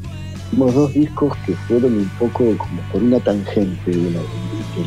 [0.49, 4.21] hicimos dos discos que fueron un poco como por una tangente de, la-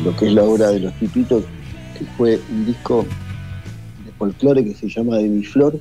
[0.04, 1.44] lo que es la obra de los tipitos,
[1.98, 3.04] que fue un disco
[4.06, 5.78] de folclore que se llama De mi flor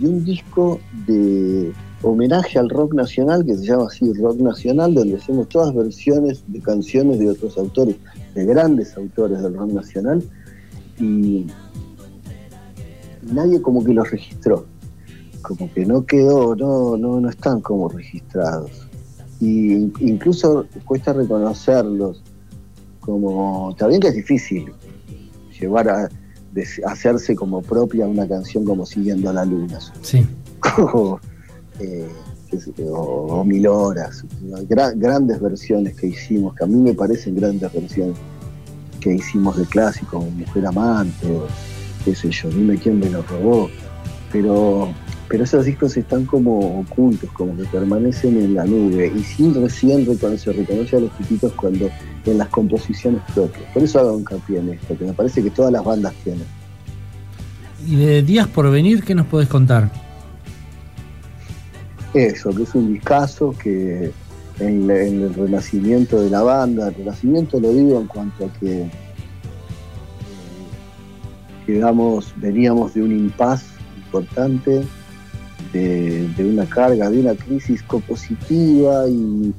[0.00, 5.16] y un disco de homenaje al rock nacional que se llama así Rock Nacional, donde
[5.16, 7.96] hacemos todas versiones de canciones de otros autores,
[8.34, 10.22] de grandes autores del rock nacional,
[10.98, 11.46] y
[13.22, 14.66] nadie como que los registró,
[15.42, 18.70] como que no quedó, no, no, no están como registrados.
[19.40, 22.22] Y incluso cuesta reconocerlos,
[23.00, 24.66] como, también que es difícil
[25.58, 26.08] llevar a
[26.52, 30.26] de- hacerse como propia una canción como Siguiendo la Luna, Sí.
[30.78, 31.18] o,
[31.78, 32.08] eh,
[32.92, 34.24] o Mil Horas,
[34.68, 38.16] gra- grandes versiones que hicimos, que a mí me parecen grandes versiones
[39.00, 41.46] que hicimos de clásicos, como Mujer Amante, o
[42.04, 43.70] qué sé yo, dime quién me lo robó,
[44.32, 44.92] pero,
[45.28, 50.06] pero esos discos están como ocultos, como que permanecen en la nube, y sin recién
[50.06, 51.90] reconocer, reconoce a los tipitos cuando
[52.26, 53.64] en las composiciones propias.
[53.72, 56.44] Por eso hago hincapié en esto, que me parece que todas las bandas tienen.
[57.86, 59.90] Y de Días por Venir, ¿qué nos podés contar?
[62.12, 64.12] Eso, que es un discazo que
[64.58, 68.90] en el renacimiento de la banda, el renacimiento lo digo en cuanto a que
[72.36, 73.64] veníamos de un impas
[73.96, 74.82] importante,
[75.72, 79.54] de, una carga, de una crisis compositiva y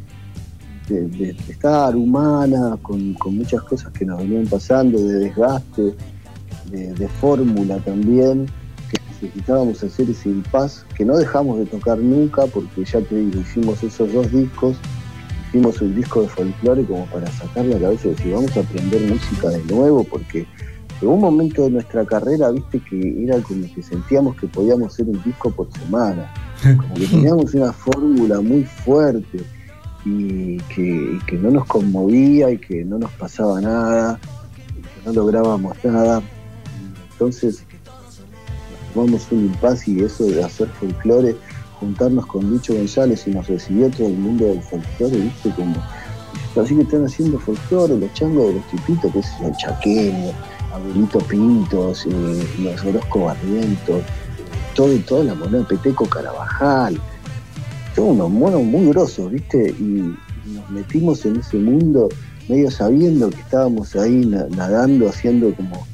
[0.90, 5.94] de, estar humana, con, muchas cosas que nos venían pasando, de desgaste,
[6.70, 8.48] de, de fórmula también
[8.90, 13.40] que necesitábamos hacer ese impas que no dejamos de tocar nunca porque ya te digo,
[13.40, 14.78] hicimos esos dos discos,
[15.48, 19.02] hicimos un disco de folclore como para sacar la cabeza y decir, vamos a aprender
[19.10, 20.46] música de nuevo porque
[21.02, 25.08] llegó un momento de nuestra carrera, viste, que era como que sentíamos que podíamos hacer
[25.08, 26.32] un disco por semana,
[26.62, 29.40] como que teníamos una fórmula muy fuerte
[30.06, 34.20] y que, que no nos conmovía y que no nos pasaba nada,
[34.76, 36.22] que no lográbamos nada.
[37.14, 37.64] Entonces
[38.94, 41.36] tomamos un impasse y eso de hacer folclore,
[41.80, 45.76] juntarnos con Lucho González y nos recibió todo el mundo del folclore, viste, como
[46.62, 50.32] así que están haciendo folclore, los changos de los tipitos, que es el chaqueño,
[50.74, 54.02] Abuelito Pintos, eh, los Orozco Barrientos,
[54.76, 57.00] todo toda la moneda Peteco Carabajal,
[57.96, 60.16] todos unos monos muy grosos, viste, y
[60.54, 62.10] nos metimos en ese mundo
[62.48, 65.86] medio sabiendo que estábamos ahí na- nadando, haciendo como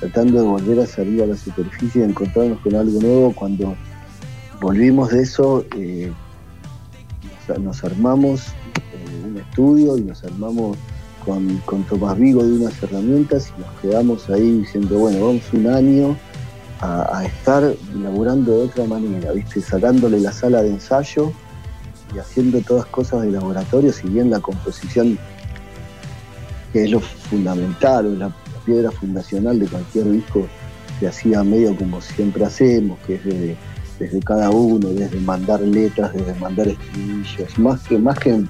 [0.00, 3.32] tratando de volver a salir a la superficie y encontrarnos con algo nuevo.
[3.34, 3.74] Cuando
[4.60, 6.12] volvimos de eso, eh,
[7.48, 10.76] nos, nos armamos eh, un estudio y nos armamos
[11.24, 15.66] con, con Tomás Vigo de unas herramientas y nos quedamos ahí diciendo, bueno, vamos un
[15.66, 16.16] año
[16.80, 19.60] a, estar laburando de otra manera, ¿viste?
[19.60, 21.32] sacándole la sala de ensayo
[22.14, 25.18] y haciendo todas cosas de laboratorio, si bien la composición
[26.72, 28.34] que es lo fundamental, o la
[28.66, 30.46] piedra fundacional de cualquier disco
[30.98, 33.56] se hacía medio como siempre hacemos, que es desde,
[33.98, 37.58] desde cada uno, desde mandar letras, desde mandar estribillos.
[37.58, 38.44] Más que, más que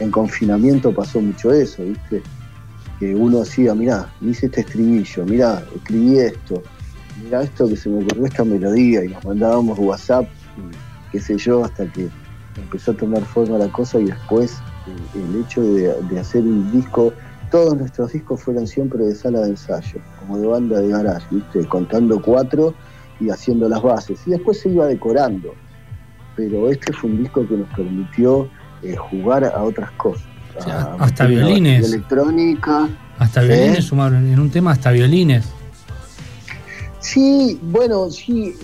[0.00, 2.22] en, en confinamiento pasó mucho eso, ¿viste?
[2.98, 6.62] Que uno hacía, mirá, hice este estribillo, mirá, escribí esto,
[7.22, 10.26] mirá esto que se me ocurrió esta melodía, y nos mandábamos WhatsApp,
[11.12, 12.08] qué sé yo, hasta que
[12.56, 16.70] empezó a tomar forma la cosa y después eh, el hecho de, de hacer un
[16.72, 17.12] disco,
[17.50, 21.64] todos nuestros discos fueron siempre de sala de ensayo, como de banda de garage, ¿viste?
[21.66, 22.74] Contando cuatro
[23.18, 24.20] y haciendo las bases.
[24.26, 25.52] Y después se iba decorando.
[26.36, 28.48] Pero este fue un disco que nos permitió
[28.82, 30.24] eh, jugar a otras cosas.
[30.58, 31.86] O sea, a hasta violines.
[31.86, 32.88] Electrónica.
[33.18, 35.46] Hasta violines sumaron, en un tema hasta violines.
[37.00, 38.54] Sí, bueno, sí,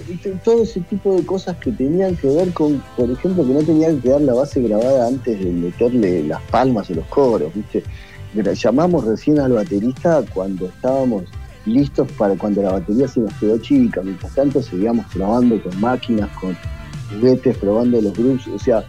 [0.44, 4.00] todo ese tipo de cosas que tenían que ver con, por ejemplo, que no tenían
[4.00, 7.82] que dar la base grabada antes de meterle las palmas o los coros, ¿viste?
[8.34, 11.24] Llamamos recién al baterista cuando estábamos
[11.64, 14.02] listos para cuando la batería se nos quedó chica.
[14.02, 16.56] Mientras tanto, seguíamos probando con máquinas, con
[17.10, 18.46] juguetes, probando los grooves.
[18.48, 18.84] O sea,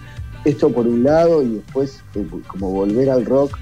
[0.46, 3.58] esto por un lado y después, eh, como volver al rock,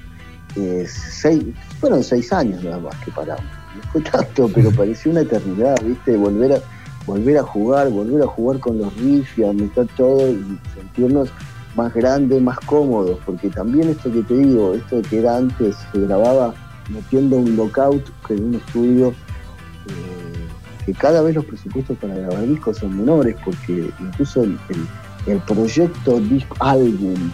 [0.56, 1.42] eh, seis,
[1.80, 3.44] fueron seis años nada más que paramos.
[3.76, 6.16] No fue tanto, pero pareció una eternidad, ¿viste?
[6.16, 6.58] Volver a,
[7.06, 11.28] volver a jugar, volver a jugar con los riffs y a meter todo y sentirnos
[11.76, 16.00] más grandes, más cómodos, porque también esto que te digo, esto que era antes, se
[16.00, 16.54] grababa
[16.88, 22.78] metiendo un lockout en un estudio, eh, que cada vez los presupuestos para grabar discos
[22.78, 24.86] son menores, porque incluso el, el-
[25.26, 27.30] el proyecto disco álbum,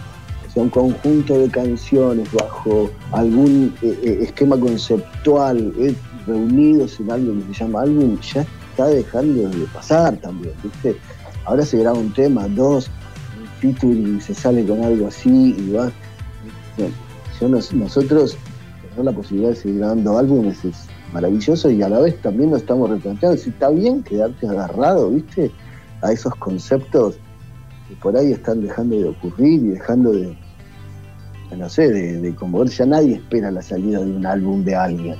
[0.47, 7.11] o sea, un conjunto de canciones bajo algún eh, eh, esquema conceptual, eh, reunidos en
[7.11, 10.95] algo que se llama álbum, ya está dejando de pasar también, ¿viste?
[11.45, 12.89] Ahora se graba un tema, dos,
[13.39, 15.91] un featuring, se sale con algo así y va.
[17.39, 18.37] Bueno, nosotros
[18.89, 22.61] tener la posibilidad de seguir grabando álbumes es maravilloso y a la vez también nos
[22.61, 25.51] estamos replanteando si está bien quedarte agarrado, ¿viste?
[26.01, 27.17] A esos conceptos
[27.87, 30.35] que por ahí están dejando de ocurrir y dejando de,
[31.57, 32.69] no sé, de, de conmover.
[32.69, 35.15] Ya nadie espera la salida de un álbum de alguien.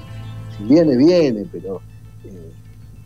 [0.57, 1.82] Si viene, viene, pero.
[2.26, 2.51] eh,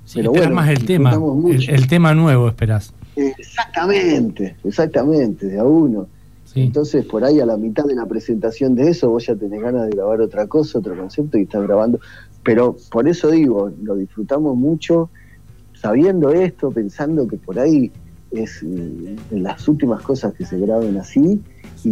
[0.06, 1.20] Sí, pero bueno, más el tema,
[1.68, 2.94] el, tema nuevo esperás.
[3.18, 6.08] Exactamente, exactamente, de a uno.
[6.46, 6.62] Sí.
[6.62, 9.84] Entonces, por ahí a la mitad de la presentación de eso, vos ya tenés ganas
[9.90, 12.00] de grabar otra cosa, otro concepto y estás grabando.
[12.42, 15.10] Pero por eso digo, lo disfrutamos mucho
[15.74, 17.92] sabiendo esto, pensando que por ahí
[18.44, 21.42] es de las últimas cosas que se graben así.
[21.84, 21.90] Y,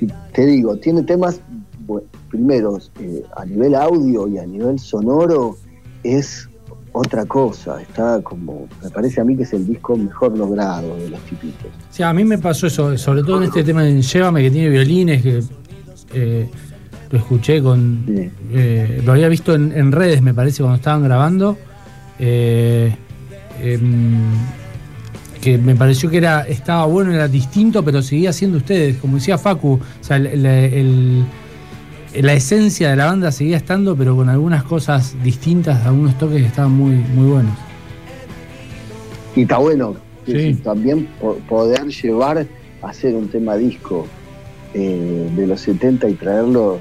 [0.00, 1.40] y te digo, tiene temas,
[1.86, 5.56] bueno, primero, eh, a nivel audio y a nivel sonoro,
[6.02, 6.48] es
[6.92, 7.80] otra cosa.
[7.80, 11.70] Está como, me parece a mí que es el disco mejor logrado de los tipitos.
[11.90, 14.68] Sea, a mí me pasó eso, sobre todo en este tema de Llévame, que tiene
[14.68, 15.42] violines, que
[16.14, 16.48] eh,
[17.10, 18.04] lo escuché con.
[18.06, 18.30] Sí.
[18.52, 21.56] eh, lo había visto en, en redes, me parece, cuando estaban grabando.
[22.18, 22.94] eh,
[23.60, 24.18] em,
[25.40, 29.38] que me pareció que era estaba bueno, era distinto, pero seguía siendo ustedes, como decía
[29.38, 31.24] Facu, o sea, el- el-
[32.14, 36.40] el- la esencia de la banda seguía estando, pero con algunas cosas distintas, algunos toques
[36.40, 37.52] que estaban muy, muy buenos.
[39.36, 39.94] Y está bueno
[40.26, 40.54] Sí.
[40.64, 42.46] también po- poder llevar
[42.82, 44.06] a hacer un tema disco
[44.74, 46.78] eh, de los 70 y traerlo,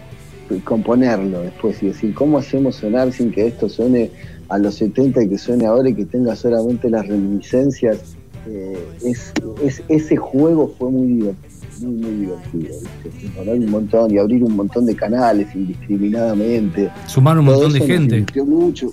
[0.65, 4.11] componerlo después y decir, ¿cómo hacemos sonar sin que esto suene
[4.49, 8.16] a los 70 y que suene ahora y que tenga solamente las reminiscencias?
[8.49, 9.33] Eh, es,
[9.63, 11.47] es- ese juego fue muy divertido,
[11.81, 12.75] muy, muy divertido.
[13.03, 13.29] ¿viste?
[13.35, 16.89] Poner un montón y abrir un montón de canales indiscriminadamente.
[17.07, 18.91] Sumaron un Todo montón de gente, mucho.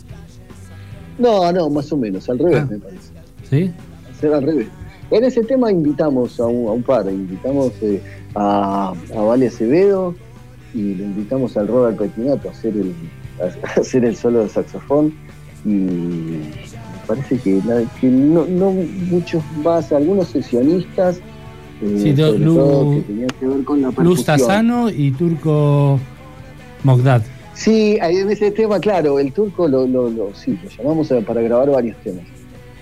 [1.18, 2.68] No, no, más o menos, al revés Ah.
[2.70, 3.08] me parece
[3.48, 3.70] ¿sí?
[4.10, 4.66] hacer al revés.
[5.10, 8.02] En ese tema invitamos a un, a un par, invitamos eh,
[8.34, 10.14] a, a Vale Acevedo
[10.74, 12.92] y le invitamos al Robert Petinato a hacer el,
[13.76, 15.14] a hacer el solo de saxofón
[15.64, 16.40] y
[17.06, 18.70] parece que, la- que no, no
[19.10, 21.18] muchos más, algunos sesionistas,
[21.82, 24.24] eh, Sí, do- sobre Lu- todo que tenían que ver con la Luz.
[24.24, 25.98] Tazano y Turco
[26.82, 27.22] Mogdad.
[27.54, 31.40] Sí, ahí en ese tema, claro, el turco lo, lo, lo- sí, lo llamamos para
[31.42, 32.24] grabar varios temas.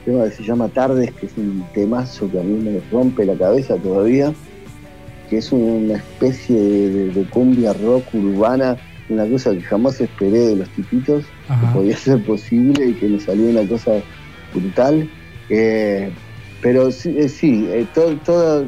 [0.06, 3.24] Un tema que se llama Tardes, que es un temazo que a mí me rompe
[3.24, 4.32] la cabeza todavía,
[5.28, 8.76] que es una especie de, de cumbia rock urbana,
[9.08, 13.18] una cosa que jamás esperé de los tipitos, Que podía ser posible y que me
[13.18, 13.92] salió una cosa
[14.54, 15.08] brutal.
[15.48, 16.10] Eh,
[16.60, 17.28] pero sí, eh,
[17.74, 17.88] eh,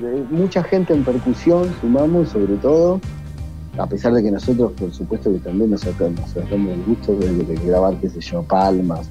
[0.02, 3.00] eh, mucha gente en percusión, sumamos sobre todo,
[3.78, 7.54] a pesar de que nosotros, por supuesto, que también nos sacamos, el gusto de, de
[7.66, 9.08] grabar, qué sé yo, palmas,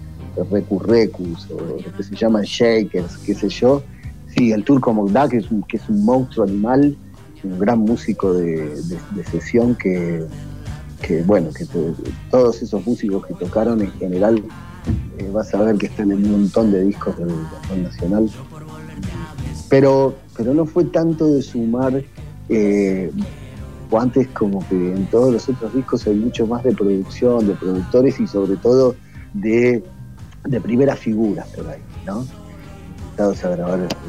[0.85, 3.83] recus o lo que se llaman shakers, qué sé yo.
[4.27, 6.97] Sí, el turco Mogdá, que es un, que es un monstruo animal,
[7.43, 10.25] un gran músico de- de sesión que,
[11.05, 11.93] que, bueno, que to-
[12.31, 14.41] todos esos músicos que tocaron en general
[15.17, 18.29] eh, vas a ver que están en un montón de discos del rock nacional.
[19.69, 22.03] Pero, pero no fue tanto de sumar,
[22.49, 23.11] eh,
[23.89, 27.53] o antes como que en todos los otros discos hay mucho más de producción, de
[27.53, 28.95] productores y sobre todo
[29.33, 29.83] de,
[30.45, 32.25] de primeras figuras por ahí, ¿no?
[33.05, 34.03] Invitados a grabar el disco.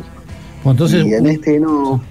[0.65, 2.03] Bueno, entonces, y en este no,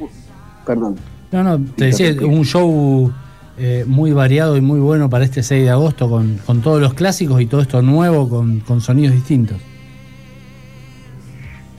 [0.66, 0.96] perdón.
[1.32, 3.12] No, no, te decía, un show
[3.58, 6.94] eh, muy variado y muy bueno para este 6 de agosto con, con todos los
[6.94, 9.58] clásicos y todo esto nuevo con, con sonidos distintos.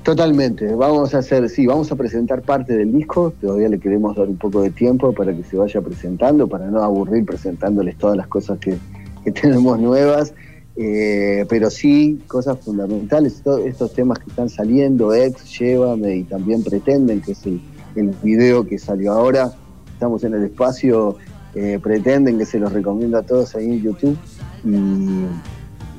[0.03, 4.29] Totalmente, vamos a hacer, sí, vamos a presentar parte del disco, todavía le queremos dar
[4.29, 8.27] un poco de tiempo para que se vaya presentando, para no aburrir presentándoles todas las
[8.27, 8.77] cosas que,
[9.25, 10.35] que tenemos nuevas,
[10.77, 16.63] eh, pero sí cosas fundamentales, to- estos temas que están saliendo, Ex, Llévame y también
[16.63, 17.63] Pretenden, que es el
[18.23, 19.53] video que salió ahora,
[19.95, 21.17] estamos en el espacio,
[21.55, 24.17] eh, Pretenden, que se los recomiendo a todos ahí en YouTube,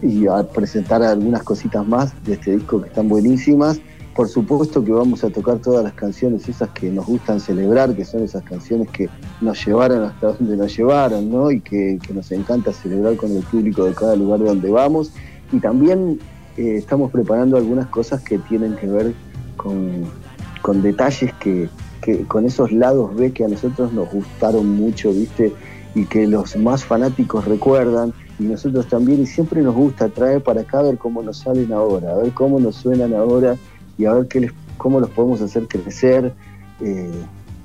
[0.01, 3.79] y, a presentar algunas cositas más de este disco que están buenísimas.
[4.13, 8.05] Por supuesto que vamos a tocar todas las canciones esas que nos gustan celebrar, que
[8.05, 9.09] son esas canciones que
[9.41, 11.51] nos llevaron hasta donde nos llevaron, ¿no?
[11.51, 15.11] Y que, nos encanta celebrar con el público de cada lugar donde vamos.
[15.51, 16.19] Y también
[16.57, 19.13] eh, estamos preparando algunas cosas que tienen que ver
[19.57, 21.69] con detalles que,
[22.05, 25.51] que, con esos lados B que a nosotros nos gustaron mucho, ¿viste?
[25.95, 30.61] Y que los más fanáticos recuerdan y nosotros también, y siempre nos gusta traer para
[30.61, 33.57] acá a ver cómo nos salen ahora, a ver cómo nos suenan ahora
[33.97, 36.31] y a ver qué les, cómo los podemos hacer crecer,
[36.79, 37.09] eh,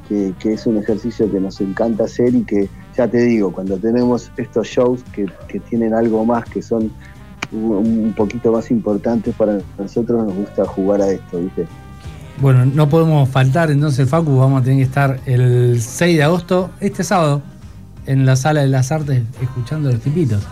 [0.08, 3.76] que, que es un ejercicio que nos encanta hacer y que, ya te digo, cuando
[3.76, 6.90] tenemos estos shows que, que tienen algo más, que son
[7.52, 11.66] un, un poquito más importantes para nosotros, nos gusta jugar a esto, ¿viste?
[12.40, 16.70] Bueno, no podemos faltar entonces, Facu, vamos a tener que estar el 6 de agosto,
[16.80, 17.42] este sábado,
[18.06, 20.42] en la Sala de las Artes, escuchando a los tipitos.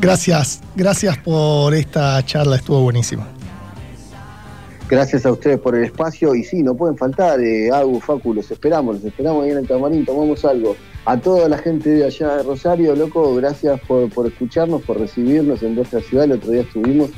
[0.00, 3.28] Gracias, gracias por esta charla, estuvo buenísima.
[4.90, 8.50] Gracias a ustedes por el espacio y sí, no pueden faltar, eh, Agu, Facu, los
[8.50, 10.74] esperamos, los esperamos ahí en el camarín, tomamos algo.
[11.04, 15.62] A toda la gente de allá de Rosario, loco, gracias por, por escucharnos, por recibirnos
[15.62, 16.24] en nuestra ciudad.
[16.24, 17.10] El otro día estuvimos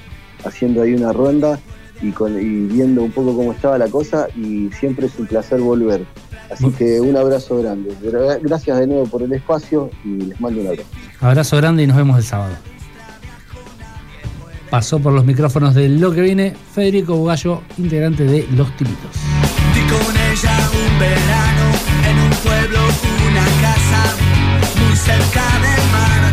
[0.44, 1.58] haciendo ahí una ronda
[2.02, 5.60] y, con- y viendo un poco cómo estaba la cosa y siempre es un placer
[5.60, 6.04] volver.
[6.50, 7.94] Así que un abrazo grande.
[8.02, 10.88] Gra- Gracias de nuevo por el espacio y les mando un abrazo.
[11.20, 12.54] Abrazo grande y nos vemos el sábado.
[14.70, 19.10] Pasó por los micrófonos de Lo que viene Federico Bugallo, integrante de Los Tipitos.
[19.74, 21.70] Di con ella un verano
[22.10, 22.78] en un pueblo,
[23.30, 24.16] una casa
[24.84, 26.32] muy cerca del mar.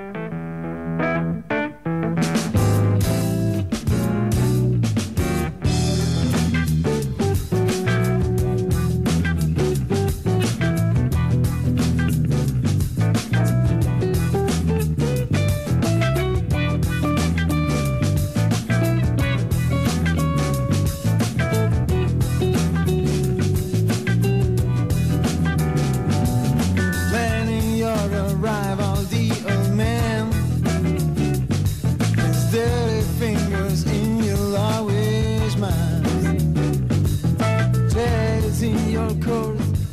[39.21, 39.91] records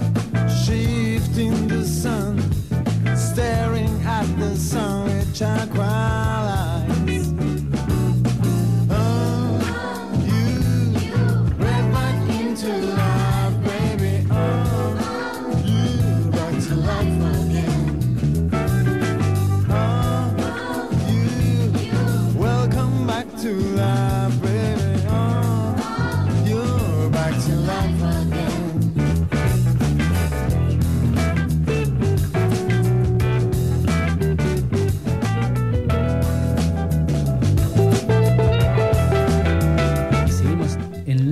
[1.39, 2.48] in the sun.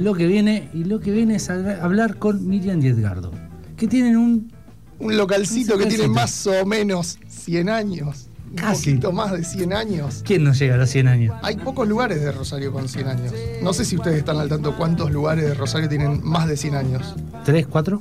[0.07, 3.33] Lo que viene y lo que viene es hablar con Miriam y Edgardo,
[3.77, 4.53] que tienen un...
[5.01, 8.29] Un localcito Un que tiene más o menos 100 años.
[8.49, 8.91] un Casi.
[8.91, 10.23] poquito más de 100 años.
[10.25, 11.37] ¿Quién no llega a los 100 años?
[11.43, 13.33] Hay pocos lugares de Rosario con 100 años.
[13.65, 16.75] No sé si ustedes están al tanto cuántos lugares de Rosario tienen más de 100
[16.77, 17.17] años.
[17.45, 18.01] ¿Tres, cuatro?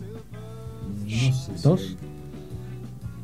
[1.06, 1.98] No sé si ¿Dos?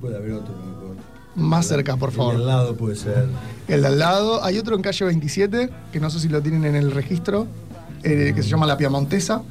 [0.01, 0.95] Puede haber otro, no me acuerdo.
[1.35, 2.33] Más cerca, por El favor.
[2.33, 3.27] de al lado puede ser.
[3.67, 4.43] El de al lado.
[4.43, 7.45] Hay otro en calle 27, que no sé si lo tienen en el registro,
[8.03, 9.41] eh, que se llama La Piamontesa,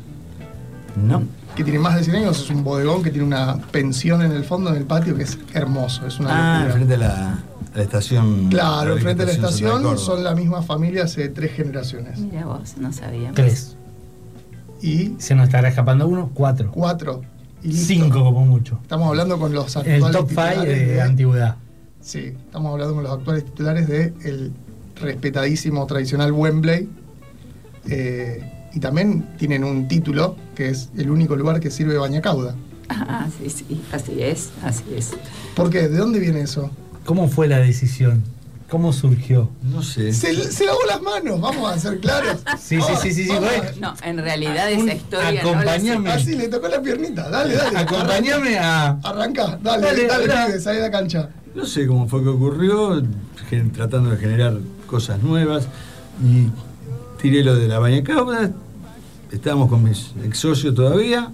[0.96, 1.22] No.
[1.56, 2.40] que tiene más de 100 años.
[2.40, 5.38] Es un bodegón que tiene una pensión en el fondo, en el patio, que es
[5.54, 6.06] hermoso.
[6.06, 7.38] Es una Ah, enfrente a la,
[7.82, 8.48] estación.
[8.48, 12.18] Claro, enfrente de la estación son la misma familia hace tres generaciones.
[12.18, 13.32] Mira vos, no sabía.
[13.32, 13.76] Tres.
[14.82, 16.70] Y Se nos estará escapando uno, cuatro.
[16.72, 17.22] cuatro.
[17.62, 17.72] Y.
[17.74, 18.78] Cinco como mucho.
[18.82, 21.56] Estamos hablando con los El actuales top five titulares de antigüedad.
[22.00, 24.52] Sí, estamos hablando con los actuales titulares de el
[24.96, 26.88] respetadísimo tradicional Wembley.
[27.88, 32.54] Eh, y también tienen un título que es el único lugar que sirve bañacauda.
[32.92, 35.10] Ah, sí, sí, así es, así es.
[35.54, 35.88] ¿Por qué?
[35.88, 36.72] ¿De dónde viene eso?
[37.04, 38.24] ¿Cómo fue la decisión?
[38.68, 39.48] ¿Cómo surgió?
[39.62, 40.12] No sé.
[40.12, 42.38] Se, se lavó las manos, vamos a ser claros.
[42.60, 45.90] Sí, sí, sí, sí, sí, a- No, en realidad Un- esa historia no la sé.
[45.90, 46.10] acompañame.
[46.10, 47.78] Así le tocó la piernita, dale, dale.
[47.78, 48.88] Acompáñame a.
[49.04, 50.60] Arranca, dale, Dale, dale, dale.
[50.60, 51.28] salí de la cancha.
[51.54, 53.00] No sé cómo fue que ocurrió,
[53.72, 54.58] tratando de generar
[54.88, 55.68] cosas nuevas.
[56.24, 56.48] Y
[57.20, 58.50] tiré lo de la bañacauda.
[59.30, 61.30] Estábamos con mis ex socios todavía.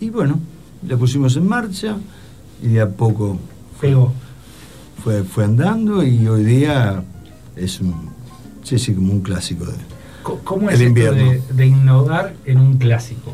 [0.00, 0.38] Y bueno,
[0.86, 1.96] la pusimos en marcha.
[2.62, 3.38] Y de a poco
[5.02, 6.02] fue, fue andando.
[6.04, 7.02] Y hoy día
[7.56, 8.10] es un.
[8.62, 9.74] Sí, sí, como un clásico de.
[10.44, 11.30] ¿Cómo El es esto invierno.
[11.32, 13.32] de, de innovar en un clásico?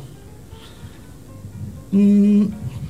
[1.90, 2.44] Mm,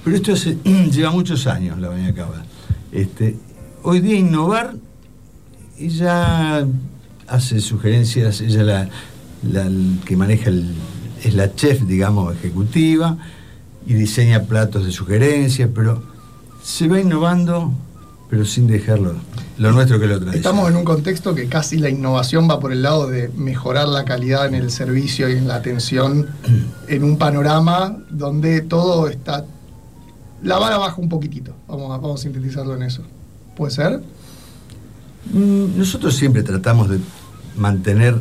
[0.04, 0.58] pero esto hace-
[0.90, 2.44] lleva muchos años la bañacauda.
[2.92, 3.36] Este,
[3.82, 4.74] hoy día innovar,
[5.78, 6.66] ella
[7.28, 8.88] hace sugerencias, ella
[9.42, 9.70] la,
[10.04, 10.74] que maneja el,
[11.22, 13.16] es la chef, digamos, ejecutiva,
[13.86, 16.02] y diseña platos de sugerencias, pero
[16.62, 17.72] se va innovando,
[18.30, 19.14] pero sin dejarlo
[19.58, 20.36] lo nuestro que lo tradicional.
[20.36, 24.04] Estamos en un contexto que casi la innovación va por el lado de mejorar la
[24.04, 26.28] calidad en el servicio y en la atención
[26.88, 29.44] en un panorama donde todo está...
[30.42, 33.02] La vara baja un poquitito, vamos a, vamos a sintetizarlo en eso.
[33.56, 34.02] ¿Puede ser?
[35.32, 36.98] Mm, Nosotros siempre tratamos de
[37.56, 38.18] mantener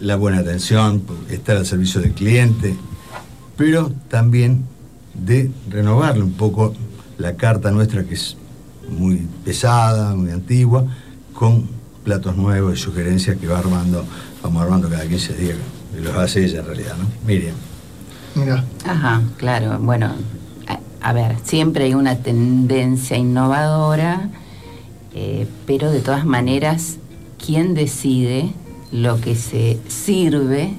[0.00, 2.74] la buena atención, estar al servicio del cliente,
[3.56, 4.64] pero también
[5.14, 6.74] de renovarle un poco
[7.18, 8.36] la carta nuestra que es
[8.88, 10.84] muy pesada, muy antigua,
[11.34, 11.68] con
[12.04, 14.04] platos nuevos y sugerencias que va armando,
[14.42, 15.56] vamos armando cada 15 días,
[15.96, 17.06] y los hace ella en realidad, ¿no?
[17.26, 17.54] Miriam.
[18.34, 19.78] Mira, Ajá, claro.
[19.78, 20.10] Bueno,
[20.66, 24.30] a, a ver, siempre hay una tendencia innovadora,
[25.14, 26.96] eh, pero de todas maneras,
[27.44, 28.52] quien decide
[28.90, 30.74] lo que se sirve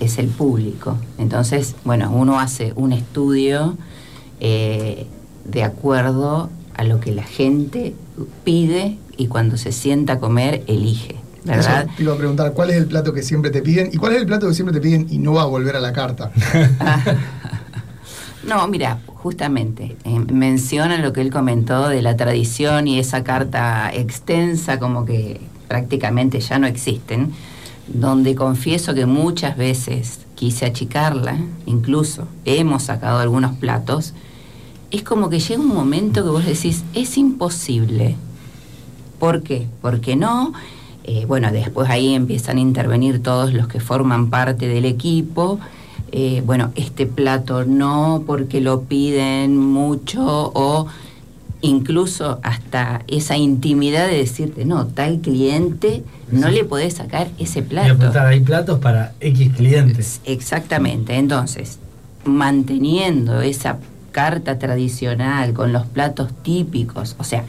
[0.00, 0.96] es el público.
[1.18, 3.76] Entonces, bueno, uno hace un estudio
[4.40, 5.06] eh,
[5.44, 7.94] de acuerdo a lo que la gente
[8.44, 11.16] pide y cuando se sienta a comer, elige.
[11.44, 11.86] ¿Verdad?
[11.86, 13.90] eso te iba a preguntar, ¿cuál es el plato que siempre te piden?
[13.92, 15.80] ¿Y cuál es el plato que siempre te piden y no va a volver a
[15.80, 16.30] la carta?
[18.44, 23.88] No, mira, justamente, eh, menciona lo que él comentó de la tradición y esa carta
[23.94, 27.32] extensa como que prácticamente ya no existen,
[27.86, 34.12] donde confieso que muchas veces quise achicarla, incluso hemos sacado algunos platos,
[34.90, 38.16] es como que llega un momento que vos decís, es imposible.
[39.20, 39.68] ¿Por qué?
[39.80, 40.52] Porque no.
[41.04, 45.60] Eh, bueno, después ahí empiezan a intervenir todos los que forman parte del equipo.
[46.14, 50.86] Eh, bueno, este plato no, porque lo piden mucho, o
[51.62, 58.12] incluso hasta esa intimidad de decirte, no, tal cliente no le podés sacar ese plato.
[58.20, 60.20] hay platos para X clientes.
[60.26, 61.78] Exactamente, entonces,
[62.24, 63.78] manteniendo esa
[64.10, 67.44] carta tradicional con los platos típicos, o sea,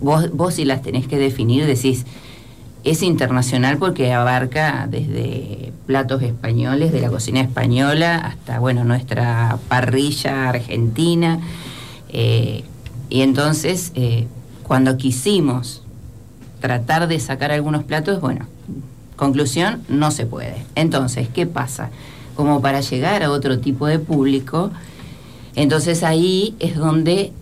[0.00, 2.06] vos, vos si las tenés que definir decís,
[2.84, 10.48] es internacional porque abarca desde platos españoles de la cocina española hasta, bueno, nuestra parrilla
[10.48, 11.40] argentina.
[12.08, 12.64] eh,
[13.08, 14.28] y entonces, eh,
[14.62, 15.82] cuando quisimos
[16.60, 18.46] tratar de sacar algunos platos, bueno,
[19.16, 20.64] conclusión, no se puede.
[20.76, 21.90] Entonces, ¿qué pasa?
[22.36, 24.70] Como para llegar a otro tipo de público,
[25.56, 27.32] entonces ahí es donde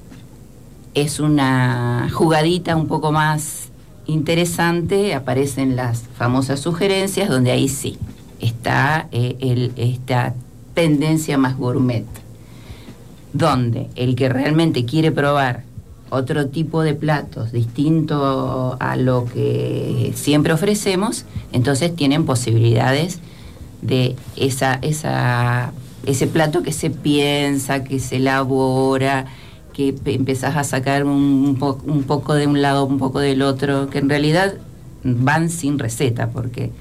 [0.94, 3.67] es una jugadita un poco más
[4.08, 7.98] interesante, aparecen las famosas sugerencias, donde ahí sí
[8.40, 10.34] está eh, el- esta
[10.74, 12.04] tendencia más gourmet,
[13.32, 15.62] donde el que realmente quiere probar
[16.10, 23.18] otro tipo de platos distinto a lo que siempre ofrecemos, entonces tienen posibilidades
[23.82, 25.72] de esa, esa,
[26.06, 29.26] ese plato que se piensa, que se elabora,
[29.78, 31.12] que pe- empezás a sacar un,
[31.50, 34.54] un po- un poco de un lado, un poco del otro, que en realidad
[35.04, 36.72] van sin receta, porque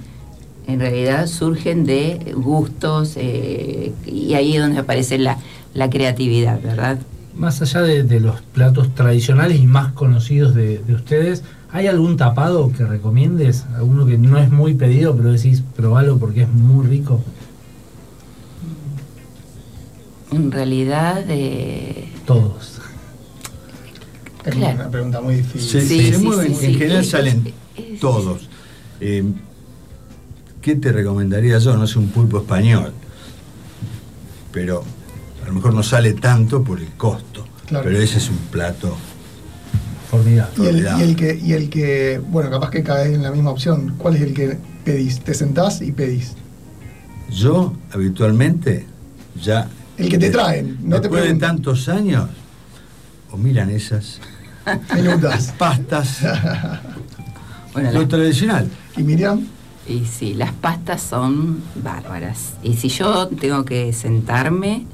[0.65, 5.37] en realidad surgen de gustos eh, y ahí es donde aparece la,
[5.75, 6.97] la creatividad, ¿verdad?
[7.35, 12.17] Más allá de, de los platos tradicionales y más conocidos de, de ustedes, ¿hay algún
[12.17, 13.65] tapado que recomiendes?
[13.75, 17.21] ¿Alguno que no es muy pedido, pero decís, probalo porque es muy rico?
[20.31, 22.76] En realidad, eh, Todos.
[24.47, 24.75] Es Claro.
[24.75, 25.69] una pregunta muy difícil.
[25.69, 26.77] Se, Sí, se sí, mueven, sí, en sí.
[26.79, 27.53] general salen
[27.99, 28.47] todos.
[29.01, 29.23] Eh,
[30.61, 31.75] ¿Qué te recomendaría yo?
[31.77, 32.93] No sé, un pulpo español.
[34.51, 34.83] Pero
[35.43, 37.45] a lo mejor no sale tanto por el costo.
[37.67, 37.85] Claro.
[37.85, 38.95] Pero ese es un plato.
[40.09, 40.53] Formidable.
[40.57, 41.05] Y el, Formidable.
[41.05, 43.95] y el que, y el que, bueno, capaz que caes en la misma opción.
[43.97, 45.19] ¿Cuál es el que pedís?
[45.19, 46.33] Te sentás y pedís.
[47.29, 48.85] Yo habitualmente
[49.43, 49.67] ya.
[49.97, 51.55] El que te traen, no te después de preguntan.
[51.57, 52.29] tantos años,
[53.31, 54.19] o milanesas,
[54.95, 55.53] Minutas.
[55.57, 56.19] pastas,
[57.73, 58.69] bueno, lo las- tradicional.
[58.95, 59.41] Y Miriam,
[59.87, 62.53] Y sí, las pastas son bárbaras.
[62.63, 64.85] Y si yo tengo que sentarme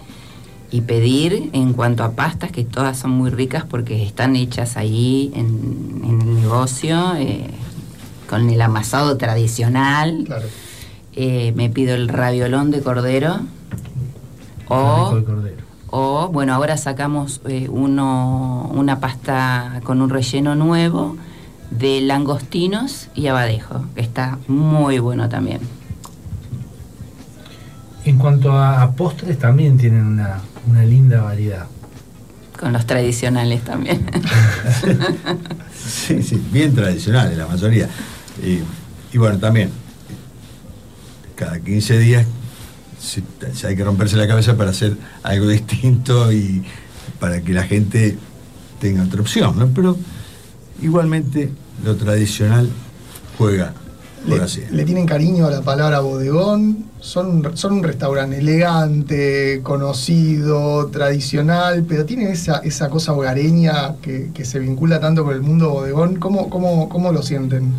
[0.72, 5.32] y pedir en cuanto a pastas, que todas son muy ricas porque están hechas ahí
[5.36, 7.50] en, en el negocio, eh,
[8.30, 10.48] con el amasado tradicional, claro.
[11.16, 13.40] eh, me pido el raviolón de cordero.
[14.68, 15.63] O, el cordero.
[15.96, 21.16] O, bueno, ahora sacamos eh, uno, una pasta con un relleno nuevo
[21.70, 25.60] de langostinos y abadejo, que está muy bueno también.
[28.06, 31.68] En cuanto a, a postres, también tienen una, una linda variedad.
[32.60, 34.04] Con los tradicionales también.
[35.76, 37.88] Sí, sí, bien tradicionales la mayoría.
[38.42, 38.60] Y,
[39.14, 39.70] y bueno, también,
[41.36, 42.26] cada 15 días
[43.04, 43.24] si-
[43.54, 46.64] si hay que romperse la cabeza para hacer algo distinto y
[47.20, 48.18] para que la gente
[48.80, 49.68] tenga otra opción, ¿no?
[49.68, 49.98] Pero
[50.82, 51.50] igualmente
[51.84, 52.70] lo tradicional
[53.38, 53.74] juega,
[54.26, 54.38] Le,
[54.72, 56.86] le tienen cariño a la palabra bodegón.
[57.02, 64.32] Son, un- son un restaurante elegante, conocido, tradicional, pero tienen esa, esa cosa hogareña que,
[64.34, 66.16] que se vincula tanto con el mundo bodegón.
[66.16, 67.74] ¿Cómo, cómo, cómo lo sienten?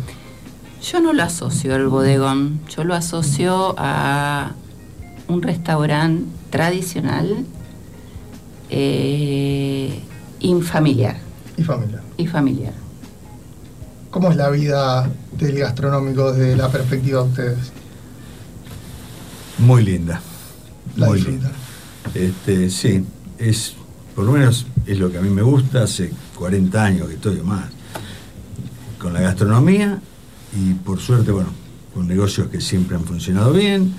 [0.83, 4.51] Yo no lo asocio al bodegón, yo lo asocio a
[5.27, 7.45] un restaurante tradicional
[8.69, 9.99] eh,
[10.39, 11.17] infamiliar
[11.57, 12.01] Y familia.
[12.17, 12.73] y familiar.
[14.11, 17.57] ¿Cómo es la vida del gastronómico desde la perspectiva de ustedes?
[19.59, 20.21] Muy linda.
[20.95, 21.51] La muy linda.
[22.13, 23.03] Este, sí,
[23.37, 23.75] es,
[24.15, 27.41] por lo menos es lo que a mí me gusta, hace 40 años que estoy
[27.41, 27.65] más,
[28.99, 29.99] con la gastronomía
[30.55, 31.49] y por suerte, bueno,
[31.93, 33.93] con negocios que siempre han funcionado bien.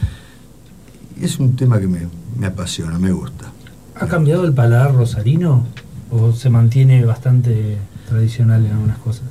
[1.19, 2.07] Y es un tema que me,
[2.39, 3.47] me apasiona, me gusta.
[3.95, 5.64] ¿Ha cambiado el paladar rosarino
[6.11, 9.25] o se mantiene bastante tradicional en algunas cosas?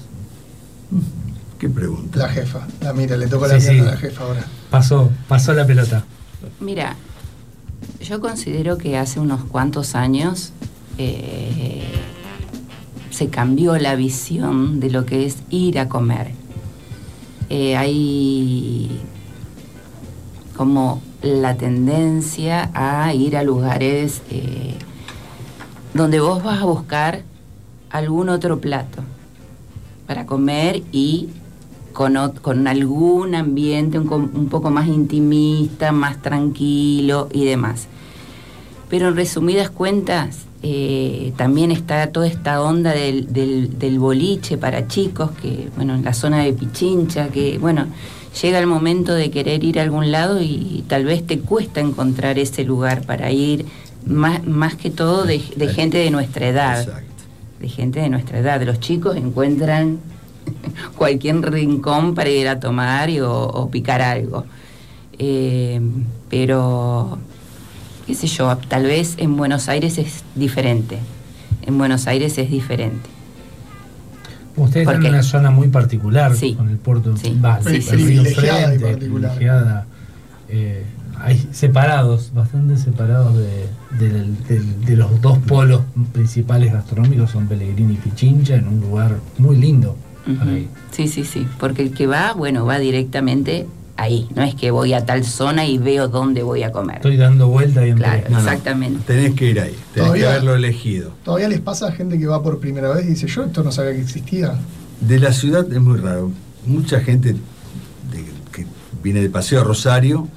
[1.59, 2.19] ¿Qué pregunta?
[2.19, 2.67] La jefa.
[2.81, 3.67] La mira, le toca Sí, la sí.
[3.69, 4.45] pierna a la jefa ahora.
[4.71, 6.03] Pasó, pasó la pelota.
[6.59, 6.95] Mira,
[8.01, 10.51] yo considero que hace unos cuantos años
[10.97, 11.83] eh,
[13.11, 16.31] se cambió la visión de lo que es ir a comer.
[17.49, 18.99] Eh, hay
[20.57, 24.75] como la tendencia a ir a lugares eh,
[25.93, 27.23] donde vos vas a buscar
[27.89, 29.01] algún otro plato
[30.05, 31.29] para comer y
[31.93, 37.87] con, con algún ambiente un, un poco más intimista, más tranquilo y demás.
[38.89, 44.87] Pero en resumidas cuentas, eh, también está toda esta onda del, del- del boliche para
[44.87, 47.85] chicos, que, bueno, en la zona de Pichincha, que, bueno,
[48.41, 52.37] llega el momento de querer ir a algún lado y, tal vez te cuesta encontrar
[52.39, 53.65] ese lugar para ir,
[54.05, 57.23] más, más que todo de, de gente de nuestra edad Exacto.
[57.59, 58.61] de gente de nuestra edad.
[58.63, 59.99] Los chicos encuentran
[60.97, 64.45] cualquier rincón para ir a tomar y- o, o picar algo.
[65.17, 65.79] Eh,
[66.29, 67.17] pero,
[68.05, 70.99] qué sé yo, tal vez en Buenos Aires es diferente.
[71.65, 73.09] En Buenos Aires es diferente.
[74.57, 76.53] Ustedes ¿Por están en una zona muy particular Sí.
[76.53, 77.15] con el puerto.
[77.17, 77.37] Sí.
[77.43, 79.31] Va, Sí, el sí, río privilegiada y enfrente, particular.
[79.35, 79.85] privilegiada.
[80.49, 80.83] Eh,
[81.19, 85.81] hay separados, bastante separados de, los dos polos
[86.13, 89.95] principales gastronómicos, son Pellegrini y Pichincha, en un lugar muy lindo.
[90.27, 90.49] Ujú.
[90.49, 90.67] ir.
[90.91, 91.47] Sí, sí, sí.
[91.59, 93.67] Porque el que va, bueno, va directamente
[93.97, 94.27] ahí.
[94.35, 96.97] No es que voy a tal zona y veo dónde voy a comer.
[96.97, 99.03] Estoy dando vuelta y en Claro, No, no, exactamente.
[99.07, 101.11] tenés que ir ahí, tenés Todavía- que haberlo elegido.
[101.23, 103.71] ¿Todavía les pasa a gente que va por primera vez y dice, yo esto no
[103.71, 104.55] sabía que existía?
[105.01, 106.31] De la ciudad es muy raro.
[106.65, 108.65] Mucha gente de- que
[109.03, 110.27] viene de paseo a Rosario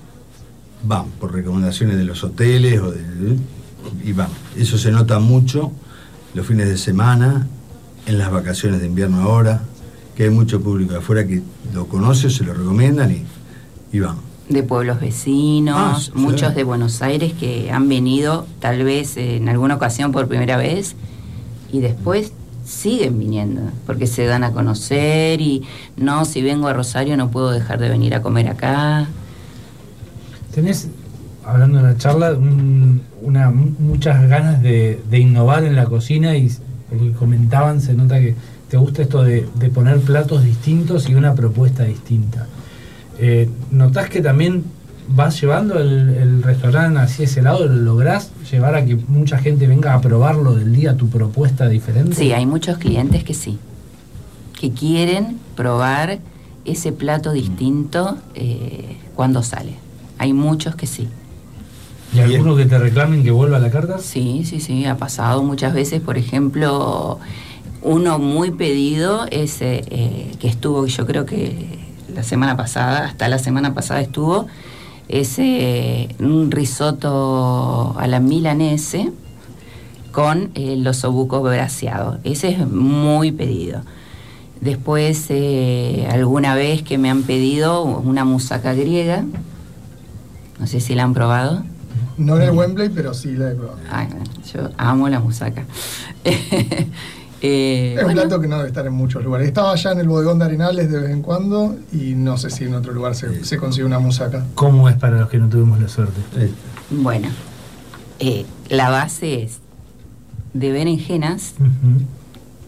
[0.84, 3.00] van por recomendaciones de los hoteles o de,
[4.04, 4.28] y van.
[4.56, 5.72] Eso se nota mucho
[6.34, 7.46] los fines de semana,
[8.06, 9.62] en las vacaciones de invierno ahora,
[10.16, 11.42] que hay mucho público de afuera que
[11.74, 13.24] lo conoce, se lo recomiendan y,
[14.48, 16.10] de pueblos vecinos, Ah, sí.
[16.14, 20.96] muchos de Buenos Aires que han venido tal vez en alguna ocasión por primera vez
[21.72, 22.32] y después
[22.64, 25.64] siguen viniendo porque se dan a conocer y
[25.96, 29.06] no, si vengo a Rosario no puedo dejar de venir a comer acá.
[30.54, 30.88] Tenés,
[31.44, 36.50] hablando de la charla, un- una, muchas ganas de, de innovar en la cocina y
[36.88, 38.34] por lo que comentaban se nota que
[38.68, 42.46] te gusta esto de, de poner platos distintos y una propuesta distinta.
[43.18, 44.64] Eh, ¿Notás que también
[45.08, 47.66] vas llevando el, el restaurante hacia ese lado?
[47.66, 52.14] ¿Lo lográs llevar a que mucha gente venga a probarlo del día, tu propuesta diferente?
[52.14, 53.58] Sí, hay muchos clientes que sí,
[54.60, 56.18] que quieren probar
[56.64, 59.74] ese plato distinto eh, cuando sale.
[60.18, 61.08] Hay muchos que sí.
[62.14, 63.98] ¿Y alguno que te reclamen que vuelva a la carta?
[63.98, 66.00] Sí, sí, sí, ha pasado muchas veces.
[66.00, 67.18] Por ejemplo,
[67.82, 71.77] uno muy pedido es eh, eh, que estuvo, yo creo que
[72.18, 74.48] la semana pasada, hasta la semana pasada estuvo,
[75.06, 79.12] es eh, un risotto a la milanese
[80.10, 82.18] con eh, los obucos braseados.
[82.24, 83.82] Ese es muy pedido.
[84.60, 89.24] Después, eh, alguna vez que me han pedido una musaca griega,
[90.58, 91.62] no sé si la han probado.
[92.16, 93.78] No en el Wembley, pero sí la he probado.
[93.92, 95.62] Bueno, yo amo la musaca.
[97.40, 99.46] Eh, Es un bueno, plato que no debe estar en muchos lugares.
[99.46, 102.64] Estaba allá en el bodegón de Arenales de vez en cuando y no sé si
[102.64, 104.44] en otro lugar se, se consigue una musaca.
[104.54, 106.20] ¿Cómo es para los que no tuvimos la suerte?
[106.90, 107.28] bueno,
[108.18, 109.58] eh, la base es
[110.54, 111.54] de berenjenas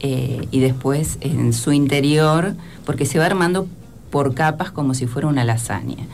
[0.00, 2.54] eh, y después en su interior,
[2.86, 3.66] porque se va armando
[4.10, 6.06] por capas como si fuera una lasaña.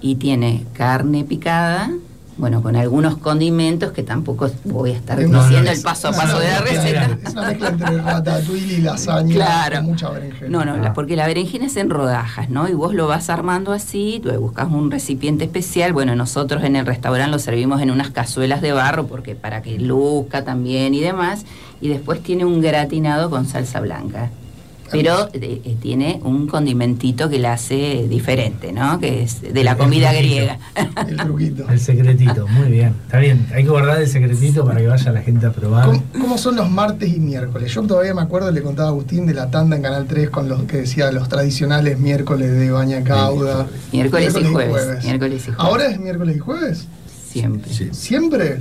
[0.00, 1.90] Y tiene carne picada,
[2.38, 6.38] bueno, con algunos condimentos que tampoco voy a estar Es diciendo el paso a paso
[6.38, 7.04] de la receta.
[7.24, 9.76] Es una mezcla entre ratatouille y lasaña Claro.
[9.78, 10.48] con mucha berenjena.
[10.48, 10.76] No, no, Ah.
[10.78, 12.68] la- porque la berenjena es en rodajas, ¿no?
[12.68, 15.92] Y vos lo vas armando así, tú buscas un recipiente especial.
[15.92, 19.78] Bueno, nosotros en el restaurante lo servimos en unas cazuelas de barro porque para que
[19.78, 21.44] luzca también y demás.
[21.80, 24.30] Y después tiene un gratinado con salsa blanca.
[24.90, 28.98] Pero eh, eh, tiene un condimentito que la hace diferente, ¿no?
[28.98, 30.28] Que es de la El comida truquito.
[30.34, 30.58] griega.
[31.08, 31.68] El truquito.
[31.68, 32.94] El secretito, muy bien.
[33.06, 35.86] Está bien, hay que guardar el secretito para que vaya la gente a probar.
[35.86, 37.72] ¿Cómo, cómo son los martes y miércoles?
[37.72, 40.48] Yo todavía me acuerdo, le contaba a Agustín de la tanda en Canal 3 con
[40.48, 43.66] los que decía los tradicionales miércoles de Baña Cauda.
[43.92, 45.54] Miércoles y jueves, miércoles y jueves.
[45.58, 46.86] ¿Ahora es miércoles y jueves?
[47.30, 47.72] Siempre.
[47.72, 47.88] Sí.
[47.92, 48.60] ¿Siempre?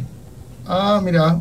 [0.67, 1.39] Ah, mira.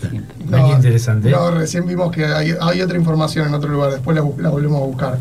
[0.00, 1.30] Qué interesante.
[1.30, 4.84] No, recién vimos que hay, hay otra información en otro lugar, después la, volvemos a
[4.86, 5.18] buscar.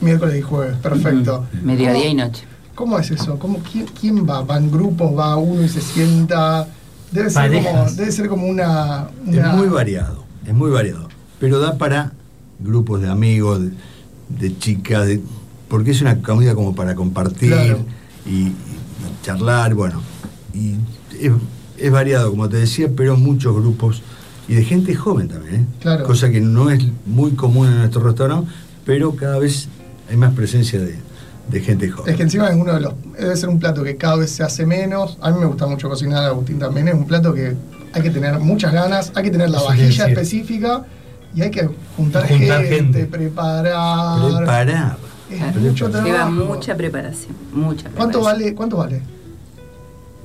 [0.00, 1.46] Miércoles y jueves, perfecto.
[1.62, 2.44] Mediodía y noche.
[2.74, 3.38] ¿Cómo es eso?
[3.38, 4.42] ¿Cómo, quién, quién va?
[4.42, 5.16] ¿Van grupos?
[5.16, 6.66] ¿Va uno y se sienta?
[7.12, 11.08] Debe ser, como, debe ser como una, Es muy variado, es muy variado.
[11.38, 12.12] Pero da para
[12.58, 13.70] grupos de amigos, de,
[14.30, 15.20] de chicas, de-
[15.68, 17.78] porque es una comida como para compartir Claro.
[18.26, 18.54] y, y
[19.22, 20.00] charlar, bueno.
[20.54, 20.76] Y
[21.20, 21.32] es,
[21.76, 24.02] es variado, como te decía, pero muchos grupos
[24.48, 25.64] y de gente joven también, ¿eh?
[25.80, 26.04] Claro.
[26.04, 28.50] cosa que no es muy común en nuestro restaurante,
[28.84, 29.68] pero cada vez
[30.10, 30.96] hay más presencia de,
[31.48, 32.10] de gente joven.
[32.10, 32.94] Es que encima es uno de los.
[33.18, 35.16] Debe ser un plato que cada vez se hace menos.
[35.20, 36.88] A mí me gusta mucho cocinar, Agustín también.
[36.88, 37.54] Es un plato que
[37.92, 40.84] hay que tener muchas ganas, hay que tener la Eso vajilla específica
[41.34, 43.04] y hay que juntar, Juntar gente, gente.
[43.06, 44.36] preparar.
[44.38, 44.96] Preparar.
[45.30, 46.30] Es mucho Lleva trabajo.
[46.32, 48.24] mucha preparación, mucha ¿Cuánto preparación.
[48.24, 49.02] vale, ¿Cuánto vale?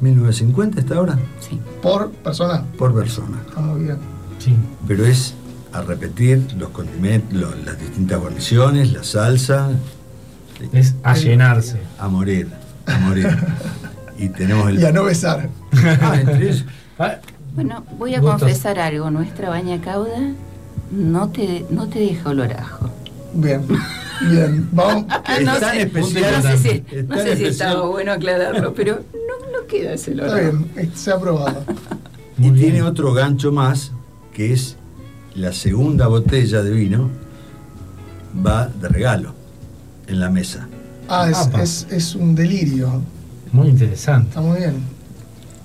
[0.02, 1.60] 1950 hasta ahora Sí.
[1.82, 2.64] ¿Por persona?
[2.78, 3.38] por persona.
[3.48, 3.98] Está muy bien.
[4.40, 4.54] Sí.
[4.88, 5.34] pero es
[5.74, 9.70] a repetir los condimentos, lo- las distintas guarniciones, la salsa,
[10.72, 11.80] Es a llenarse.
[12.00, 12.48] a morir,
[12.86, 13.28] a morir.
[14.18, 14.80] y tenemos el.
[14.80, 15.50] Y a no besar.
[16.02, 16.54] Ah, entre.
[17.00, 17.16] Ah,
[17.54, 18.40] Bueno, voy a Gustos.
[18.42, 19.10] confesar algo.
[19.12, 20.18] Nuestra baña cauda
[20.92, 22.90] no te, no te deja olor a ajo.
[23.34, 23.62] Bien.
[24.32, 24.68] Bien.
[24.72, 25.06] Vamos.
[25.38, 26.34] Es no tan sé, especial.
[26.44, 27.50] no sé si, no tan sé si especial.
[27.52, 29.00] estaba bueno aclararlo, pero
[29.68, 30.12] queda ese.
[30.12, 30.72] Está bien.
[30.96, 31.64] Se ha aprobado.
[32.40, 32.86] Y Muy tiene bien.
[32.86, 33.92] otro gancho más,
[34.32, 34.76] que es
[35.34, 37.10] la segunda botella de vino,
[38.46, 39.34] va de regalo
[40.08, 40.68] en la mesa.
[41.10, 43.02] Ah, es, es, es un delirio.
[43.52, 44.30] Muy interesante.
[44.30, 44.76] Está muy bien.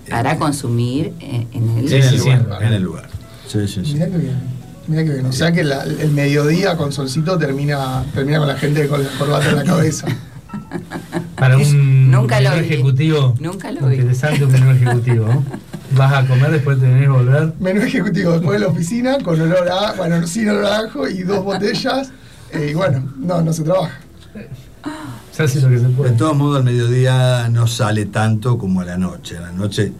[0.08, 1.88] Para consumir eh, en el...
[1.90, 2.30] Sí, en, el sí.
[2.30, 3.08] lugar, en el lugar.
[3.46, 3.92] Sí, sí, sí.
[3.92, 4.36] Mirá que bien.
[4.88, 5.26] Mirá que bien.
[5.26, 9.10] O sea que la- el mediodía con solcito termina, termina con la gente con la
[9.18, 10.06] corbata en la cabeza.
[11.36, 13.34] Para un Nunca lo menú ejecutivo.
[13.40, 13.96] Nunca lo vi.
[13.96, 15.26] Interesante un menú ejecutivo.
[15.26, 15.44] ¿no?
[15.96, 17.52] Vas a comer, después tenés que volver.
[17.60, 21.22] Menú ejecutivo después de la oficina con olor a, bueno, sin olor a ajo y
[21.22, 22.10] dos botellas.
[22.52, 23.98] eh, y bueno, no, no se trabaja.
[25.32, 28.84] Se hace lo que se De todos modos, al mediodía no sale tanto como a
[28.84, 29.38] la noche.
[29.38, 29.92] A la noche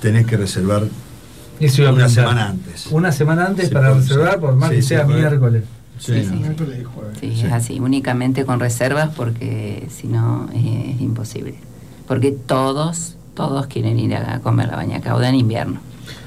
[0.00, 2.86] tenés que reservar a una semana antes.
[2.90, 5.64] Una semana antes Sí, para por- reservar, por más sí, que sea miércoles.
[6.00, 6.34] Sí, Sí, sí.
[6.34, 7.18] Miércoles y jueves.
[7.20, 11.54] Sí, es así, únicamente con reservas porque si no eh, es imposible.
[12.08, 15.80] Porque todos, todos quieren ir a comer la baña cauda en invierno.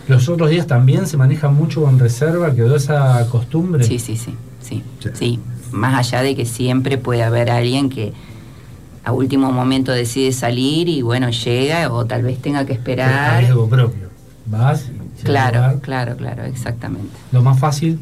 [0.08, 3.84] Los otros días también se maneja mucho con reserva, quedó esa costumbre.
[3.84, 5.40] Sí, sí, sí, sí, sí.
[5.72, 8.14] Más allá de que siempre puede haber alguien que
[9.04, 13.40] a último momento decide salir y bueno, llega o tal vez tenga que A esperar.
[13.42, 14.10] riesgo propio.
[14.46, 14.88] Vas
[15.20, 17.16] y Claro, claro, claro, exactamente.
[17.32, 18.00] Lo más fácil,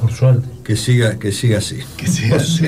[0.00, 0.48] Por suerte.
[0.64, 1.78] Que siga, que siga así.
[1.96, 2.62] Que siga así.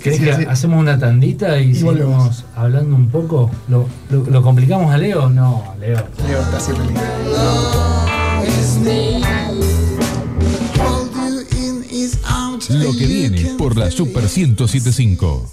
[0.00, 0.44] ¿Crees Sí, que sí.
[0.48, 2.44] hacemos una tandita y, Y seguimos volvemos.
[2.54, 3.50] hablando un poco?
[3.68, 5.28] ¿Lo, lo- lo complicamos a Leo?
[5.28, 6.04] No, Leo.
[6.28, 7.00] Leo está siempre lindo.
[12.70, 15.48] Lo que viene por la Super 1075.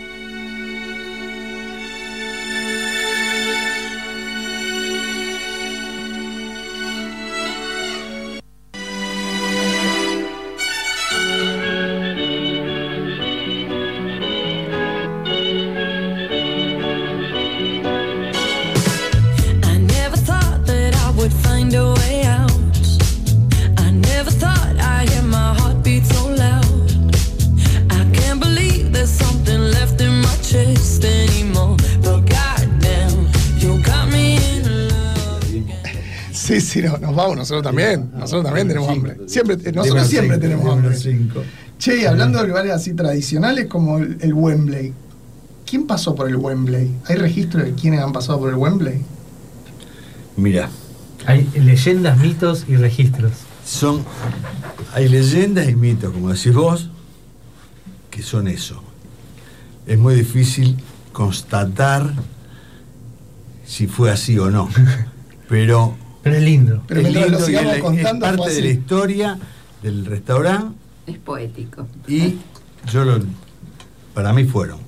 [37.39, 38.11] Nosotros también.
[38.13, 39.17] Nosotros también tenemos hambre.
[39.27, 40.95] Siempre, nosotros siempre cinco, tenemos hambre.
[40.95, 41.41] cinco.
[41.77, 44.93] Che, y hablando de lugares así tradicionales como el, el Wembley.
[45.65, 46.91] ¿Quién pasó por el Wembley?
[47.05, 49.01] ¿Hay registro de quiénes han pasado por el Wembley?
[50.35, 50.69] Mira,
[51.25, 53.31] Hay leyendas, mitos y registros.
[53.65, 54.03] son.
[54.93, 56.89] Hay leyendas y mitos, como decís vos,
[58.09, 58.81] que son eso.
[59.85, 60.77] Es muy difícil
[61.13, 62.11] constatar
[63.65, 64.67] si fue así o no.
[65.49, 65.95] Pero
[66.29, 66.83] Pero es lindo.
[66.87, 69.39] Pero es mientras lo lindo que sigamos la- es contando, parte fue de la historia
[69.83, 70.75] del restaurante
[71.07, 71.87] Es poético.
[72.07, 72.35] y
[72.91, 73.19] yo lo.
[74.13, 74.79] Para mí fueron.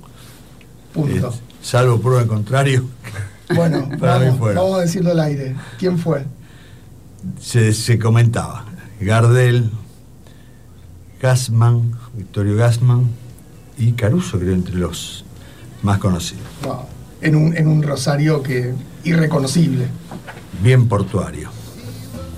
[0.92, 1.28] Punto.
[1.28, 2.84] Eh, salvo prueba en contrario,
[3.54, 4.62] Bueno, para mí vamos, fueron.
[4.64, 5.54] vamos a decirlo al aire.
[5.78, 6.24] ¿Quién fue?
[7.40, 8.64] se, se comentaba.
[9.00, 9.70] Gardel,
[11.20, 13.08] Gassman, Victorio Gassman
[13.78, 15.24] y Caruso, creo, entre los
[15.82, 16.42] más conocidos.
[16.64, 16.80] Wow.
[17.20, 18.74] En un, en un rosario que
[19.04, 19.86] irreconocible.
[20.62, 21.50] Bien portuario.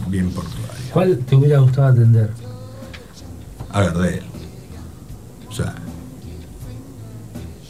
[0.09, 0.65] Bien portuario.
[0.93, 2.31] ¿Cuál te hubiera gustado atender?
[3.71, 4.23] A Gardel.
[5.49, 5.75] O sea,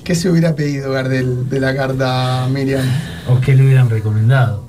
[0.05, 2.85] ¿Qué se hubiera pedido Gardel de la carta Miriam?
[3.29, 4.65] ¿O qué le hubieran recomendado?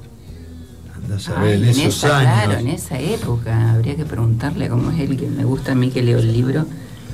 [0.96, 2.32] andás a Ay, en en esos esa, años.
[2.46, 5.92] claro, en esa época habría que preguntarle cómo es él, que me gusta a mí
[5.92, 6.66] que leo el libro,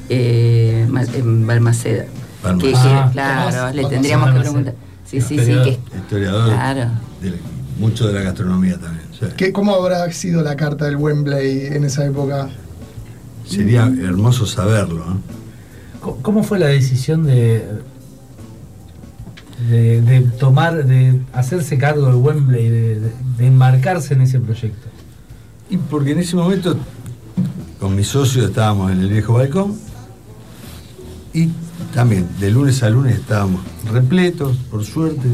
[0.08, 2.06] eh, en Balmaceda.
[2.44, 2.62] Balmaceda.
[2.62, 3.90] Que, que, Ah, claro, le Balmaceda.
[3.90, 4.76] tendríamos que preguntar.
[5.06, 5.66] Sí, sí, sí, Historiador.
[5.66, 6.92] que Historiador Claro.
[7.22, 7.40] de-
[7.82, 9.02] mucho de la gastronomía también.
[9.36, 12.50] ¿Qué, ¿Cómo habrá sido la carta del Wembley en esa época?
[13.46, 15.04] sería hermoso saberlo.
[15.06, 15.20] ¿no?
[16.00, 17.66] Co- ¿Cómo fue la decisión de,
[19.70, 24.88] de, de tomar, de hacerse cargo del Wembley, de, de- de enmarcarse en ese proyecto?
[25.70, 26.78] Y porque en ese momento,
[27.80, 29.76] con mis socios estábamos en el viejo balcón
[31.34, 31.50] y
[31.94, 33.62] también de lunes a lunes estábamos
[33.92, 35.28] repletos, por suerte.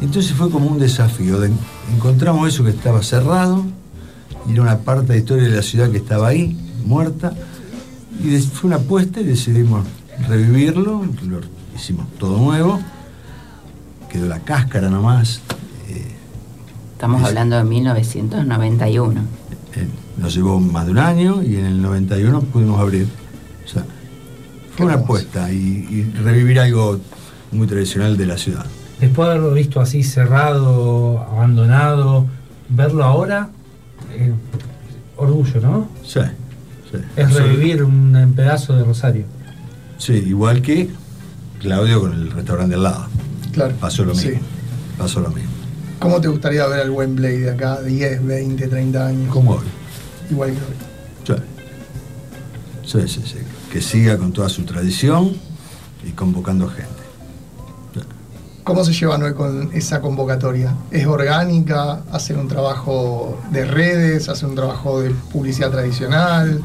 [0.00, 1.38] Entonces fue como un desafío.
[1.40, 1.50] de-
[1.94, 3.64] encontramos eso que estaba cerrado
[4.48, 7.32] y era una parte de la historia de la ciudad que estaba ahí, muerta.
[8.22, 9.86] Y fue una apuesta y decidimos
[10.28, 11.40] revivirlo, lo
[11.74, 12.80] hicimos todo nuevo.
[14.10, 15.40] quedó la cáscara nomás.
[16.92, 19.20] Estamos hablando de 1991.
[19.74, 19.86] Eh,
[20.18, 23.08] nos llevó más de un año y en el 91 pudimos abrir.
[23.64, 23.84] O sea,
[24.76, 26.98] fue una apuesta y, y revivir algo
[27.52, 28.66] muy tradicional de la ciudad.
[29.00, 32.26] Después de haberlo visto así cerrado, abandonado,
[32.68, 33.48] verlo ahora,
[34.12, 34.32] eh,
[35.16, 35.88] orgullo, ¿no?
[36.04, 36.20] Sí,
[36.90, 36.98] sí.
[37.16, 39.24] Es revivir un pedazo de Rosario.
[39.96, 40.90] Sí, igual que
[41.60, 43.06] Claudio con el restaurante al lado.
[43.52, 43.74] Claro.
[43.80, 44.30] Pasó lo mismo.
[44.30, 44.38] Sí.
[44.96, 45.50] Pasó lo mismo.
[45.98, 49.32] ¿Cómo te gustaría ver al Wembley de acá 10, 20, 30 años?
[49.32, 49.66] Como hoy.
[50.30, 51.36] Igual que hoy.
[52.84, 52.98] Sí.
[52.98, 53.38] Sí, sí, sí.
[53.70, 55.32] Que siga con toda su tradición
[56.06, 56.99] y convocando gente.
[58.70, 60.72] ¿Cómo se llevan hoy con esa convocatoria?
[60.92, 62.02] ¿Es orgánica?
[62.12, 64.28] ¿Hacen un trabajo de redes?
[64.28, 66.62] ¿Hacen un trabajo de publicidad tradicional?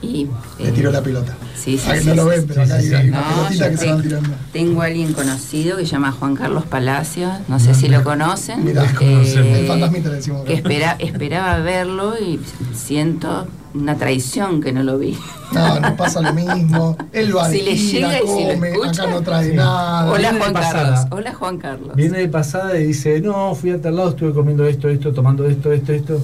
[0.00, 0.28] Y,
[0.60, 1.36] Le tiró la pelota.
[1.56, 3.08] Sí, sí, Ah, que sí, no lo ven, sí, pero acá sí, hay sí.
[3.08, 4.30] una No, pelotita que se tengo- van tirando.
[4.52, 8.64] Tengo a alguien conocido que se llama Juan Carlos Palacios, no sé si lo conocen.
[8.64, 10.44] Mirá, eh, el fantasmita le decimos.
[10.44, 12.38] que espera, esperaba verlo y
[12.74, 15.16] siento una traición que no lo vi.
[15.52, 16.96] No, nos pasa lo mismo.
[17.12, 19.02] Él va Si le llega y si lo come, escucha.
[19.02, 19.56] acá no trae Sí.
[19.56, 20.06] nada.
[20.10, 20.82] Hola viene Juan de pasada.
[20.94, 21.06] Carlos.
[21.10, 21.96] Hola Juan Carlos.
[21.96, 25.46] Viene de pasada y dice, no, fui a tal lado, estuve comiendo esto, esto, tomando
[25.46, 26.20] esto, esto, esto.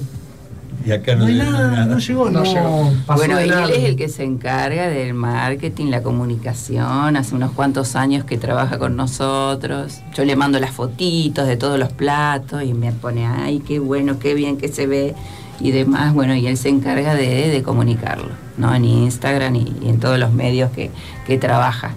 [0.85, 2.93] Y acá No hay llegó nada, no llegó, No no, llegó.
[3.05, 7.95] pasó bueno, él es el que se encarga del marketing, la comunicación, hace unos cuantos
[7.95, 9.99] años que trabaja con nosotros.
[10.15, 14.19] Yo le mando las fotitos de todos los platos y me pone, ay, qué bueno,
[14.19, 15.15] qué bien que se ve
[15.59, 16.13] y demás.
[16.13, 18.73] Bueno, y él se encarga de, de comunicarlo, ¿no?
[18.75, 20.91] En Instagram y, y en todos los medios que,
[21.25, 21.91] que trabaja.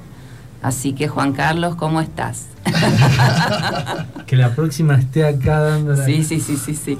[0.62, 2.46] Así que Juan Carlos, ¿cómo estás?
[4.26, 6.98] Que la próxima esté acá dando Sí, sí, sí, sí, sí.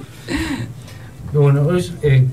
[1.32, 2.24] Bueno, hoy eh,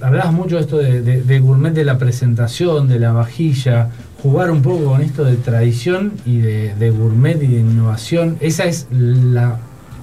[0.00, 3.90] hablabas mucho de esto de, de- de gourmet, de la presentación, de la vajilla,
[4.22, 8.36] jugar un poco con esto de tradición y de, de gourmet y de innovación.
[8.40, 9.58] ¿Esa es la,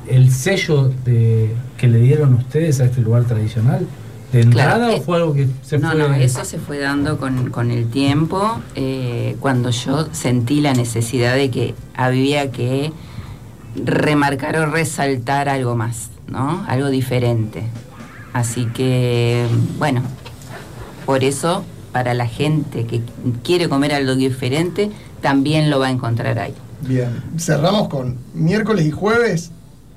[0.08, 3.86] el sello de, que le dieron ustedes a este lugar tradicional?
[4.32, 6.00] ¿De entrada Claro, o eh, fue algo que se no, fue...?
[6.00, 11.36] no, eso se fue dando con, con el tiempo, eh, cuando yo sentí la necesidad
[11.36, 12.92] de que había que
[13.86, 16.64] remarcar o resaltar algo más, ¿no?
[16.68, 17.64] Algo diferente.
[18.34, 19.46] Así que,
[19.78, 20.02] bueno,
[21.06, 23.02] por eso, para la gente que
[23.44, 24.90] quiere comer algo diferente,
[25.22, 26.54] también lo va a encontrar ahí.
[26.82, 27.22] Bien.
[27.38, 29.52] Cerramos con miércoles y jueves,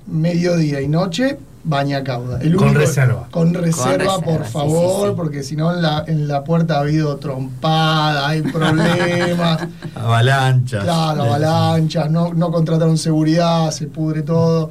[0.06, 2.38] mediodía y noche, baña cauda.
[2.40, 3.26] El Con único- reserva.
[3.30, 5.12] Con reserva, reserva, por favor, sí, sí.
[5.16, 9.66] porque si no en la, en la puerta ha habido trompada, hay problemas.
[9.96, 10.84] Avalanchas.
[10.84, 14.70] Claro, avalanchas, no, no contrataron seguridad, se pudre todo.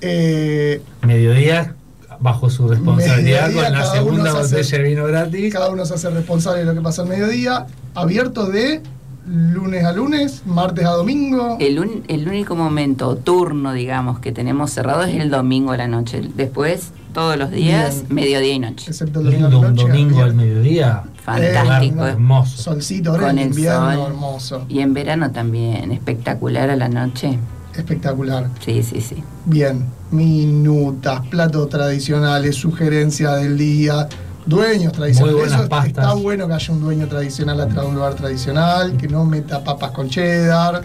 [0.00, 1.74] Eh, Mediodía,
[2.20, 5.52] bajo su responsabilidad, Mediodía, con la cada uno segunda se hace- botella de vino gratis.
[5.52, 7.66] cada uno se hace responsable de lo que pasa al mediodía.
[7.94, 8.82] Abierto de
[9.26, 11.56] lunes a lunes, martes a domingo.
[11.60, 15.76] El, un- el único momento o turno, digamos, que tenemos cerrado es el domingo a
[15.76, 16.22] la noche.
[16.36, 18.14] Después, todos los días, Bien.
[18.14, 18.90] mediodía y noche.
[18.90, 21.02] Excepto el domingo Lindo un domingo al mediodía.
[21.24, 22.06] Fantástico.
[22.06, 22.62] Eh, hermoso.
[22.62, 24.06] Solcito, ahora Con en el invierno, sol.
[24.12, 24.64] hermoso.
[24.68, 27.38] Y en verano también, espectacular a la noche.
[27.76, 28.48] Espectacular.
[28.64, 29.22] Sí, sí, sí.
[29.44, 29.84] Bien.
[30.10, 34.08] Minutas, platos tradicionales, sugerencias del día,
[34.46, 35.34] dueños tradicionales.
[35.34, 35.88] Muy buenas Eso pastas.
[36.04, 39.62] Está bueno que haya un dueño tradicional atrás de un lugar tradicional, que no meta
[39.62, 40.84] papas con cheddar.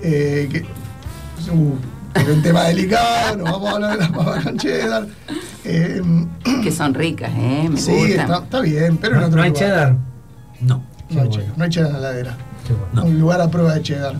[0.00, 0.60] eh, que,
[1.52, 1.74] uh,
[2.14, 5.06] es un tema delicado, no vamos a hablar de las papas con cheddar.
[5.64, 6.02] Eh,
[6.62, 7.68] Que son ricas, ¿eh?
[7.70, 8.20] Me sí, gustan.
[8.20, 9.64] está, está bien, pero en ¿No, otro no hay lugar.
[9.68, 9.96] cheddar?
[10.60, 12.36] No, No hay cheddar, no hay cheddar en la heladera.
[12.94, 13.04] No.
[13.04, 14.14] Un lugar a prueba de cheddar.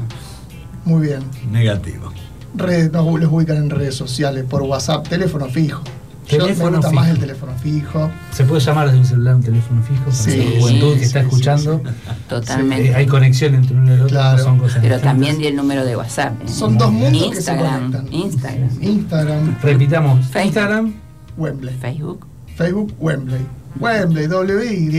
[0.85, 1.21] Muy bien.
[1.51, 2.13] negativo.
[2.55, 5.83] Redes, nos los ubican en redes sociales, por WhatsApp, teléfono fijo.
[6.29, 8.11] Yo me Teléfono gusta más el teléfono fijo.
[8.31, 10.05] ¿Se puede llamar desde un celular un teléfono fijo?
[10.05, 11.83] Para Sí, la juventud que sí, está sí, escuchando.
[12.29, 12.91] Totalmente.
[12.91, 14.39] Eh, hay conexión entre uno y el otro, Claro.
[14.39, 16.41] no son cosas Pero también di el número de WhatsApp.
[16.43, 16.49] ¿eh?
[16.49, 18.07] Son dos mundos que se Instagram.
[18.13, 18.71] Instagram.
[18.83, 20.47] Instagram, Repitamos, Facebook.
[20.47, 20.95] Instagram,
[21.37, 21.75] Wembley.
[21.77, 22.27] Facebook.
[22.57, 23.41] Facebook, Wembley.
[23.81, 24.97] Wembley, W, Y,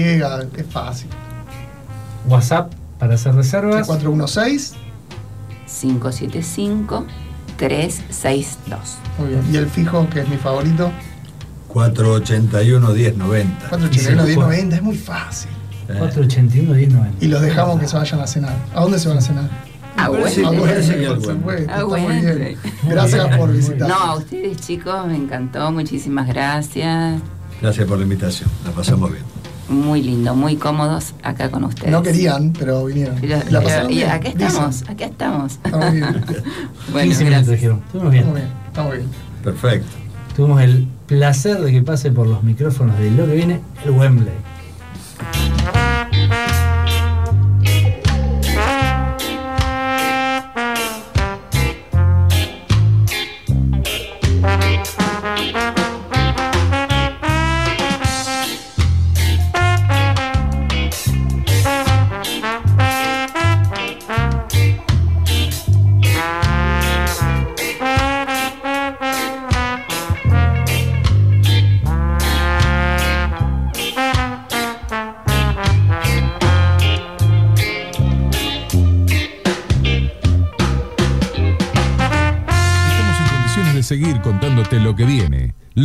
[0.59, 1.07] es fácil.
[2.27, 3.87] WhatsApp para hacer reservas.
[3.87, 4.73] 416,
[5.81, 7.05] 575
[7.67, 8.97] 362.
[9.17, 9.41] muy bien.
[9.53, 10.91] Y el fijo, que es mi favorito,
[11.69, 13.69] 481 1090.
[13.69, 15.49] 481 Sí, 1090, es muy fácil.
[15.87, 17.25] Eh, 481 1090.
[17.25, 18.55] Y los dejamos que se vayan a cenar.
[18.75, 19.49] ¿A dónde se van a cenar?
[19.95, 20.07] Ah, a.
[20.07, 22.35] Ah, muy bueno.
[22.35, 22.57] bien.
[22.83, 23.87] Gracias por visitar.
[23.87, 25.71] No, a ustedes chicos, me encantó.
[25.71, 27.21] Muchísimas gracias.
[27.61, 28.49] Gracias por la invitación.
[28.65, 29.23] La pasamos bien.
[29.69, 31.89] Muy lindo, muy cómodos acá con ustedes.
[31.91, 33.15] No querían, pero vinieron.
[33.19, 34.09] Pero- ¿La pero- pasaron y bien?
[34.09, 34.41] acá Dicen.
[34.47, 35.51] estamos, acá estamos.
[35.53, 36.23] Estamos bien.
[37.03, 37.81] 15 minutos dijeron.
[37.85, 38.23] Estuvimos bien.
[38.23, 38.51] Estamos bien.
[38.67, 39.07] Estamos bien.
[39.43, 39.87] Perfecto.
[40.35, 44.33] Tuvimos el placer de que pase por los micrófonos de lo que viene el Wembley.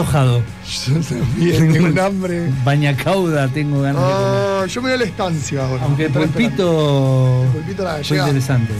[0.00, 0.42] Antojado.
[0.86, 2.50] Yo también, tengo un hambre.
[2.64, 4.30] Bañacauda, tengo ganas de comer.
[4.62, 5.82] Ah, yo me voy a la estancia ahora.
[5.84, 8.72] Aunque el pulpito, El pulpito la fue interesante.
[8.72, 8.76] ¿eh?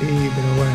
[0.00, 0.72] Sí, pero bueno.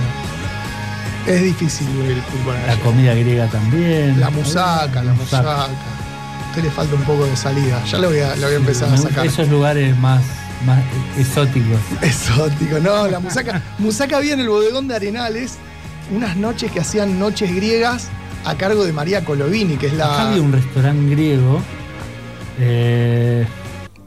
[1.27, 2.83] Es difícil el pulpo a la La gallega.
[2.85, 4.19] comida griega también.
[4.19, 5.63] La musaca, la musaca.
[5.63, 5.67] A
[6.49, 7.83] usted le falta un poco de salida.
[7.85, 9.25] Ya lo voy a, lo voy a empezar a Me- sacar.
[9.25, 10.21] Esos lugares más,
[10.65, 10.79] más
[11.17, 11.79] exóticos.
[12.01, 13.61] Exótico, no, la musaca.
[13.79, 15.53] musaca había en el bodegón de Arenales
[16.15, 18.09] unas noches que hacían noches griegas
[18.45, 20.29] a cargo de María Colovini, que es Acá la.
[20.29, 21.59] había un restaurante griego.
[22.59, 23.45] eh,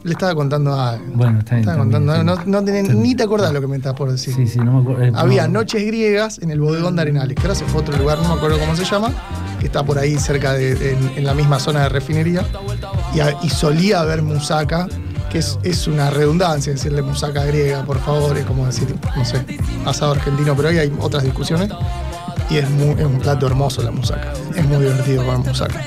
[0.05, 1.05] Le estaba contando algo.
[1.15, 1.69] bueno, está bien.
[1.69, 2.43] Estaba también, contando, no, sí.
[2.47, 4.35] no tenés- ni te acordás lo que me estás por decir.
[4.35, 5.03] Sí, sí, no me acuerdo.
[5.05, 7.83] eh, Había no- noches griegas en el bodegón de Arenales, que ahora se fue a
[7.83, 9.11] otro lugar, no me acuerdo cómo se llama,
[9.61, 12.43] que está por ahí cerca de, en, en la misma zona de refinería.
[13.15, 14.87] Y, a- y solía haber musaca,
[15.31, 19.45] que es, es una redundancia decirle musaca griega, por favor, es como decir, no sé,
[19.85, 21.71] asado argentino, pero ahí hay otras discusiones.
[22.51, 24.33] Y es, muy- es un plato hermoso la musaca.
[24.55, 25.81] Es muy divertido comer musaca.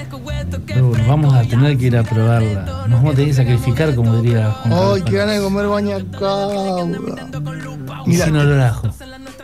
[0.67, 2.65] Pero bueno, vamos a tener que ir a probarla.
[2.87, 7.29] Nos vamos a tener que sacrificar, como diría Juan ¡Ay, qué ganas de comer bañacauda!
[8.05, 8.89] Y sin olor a ajo.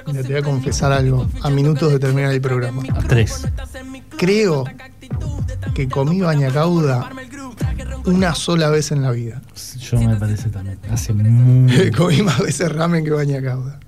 [0.08, 1.28] Mira, te voy a confesar algo.
[1.42, 2.82] A minutos de terminar el programa.
[3.08, 3.46] Tres.
[4.18, 4.64] Creo
[5.74, 7.10] que comí bañacauda
[8.06, 9.42] una sola vez en la vida.
[9.80, 10.80] Yo me parece también.
[10.90, 11.92] Hace muy.
[11.98, 13.80] comí más veces ramen que bañacauda.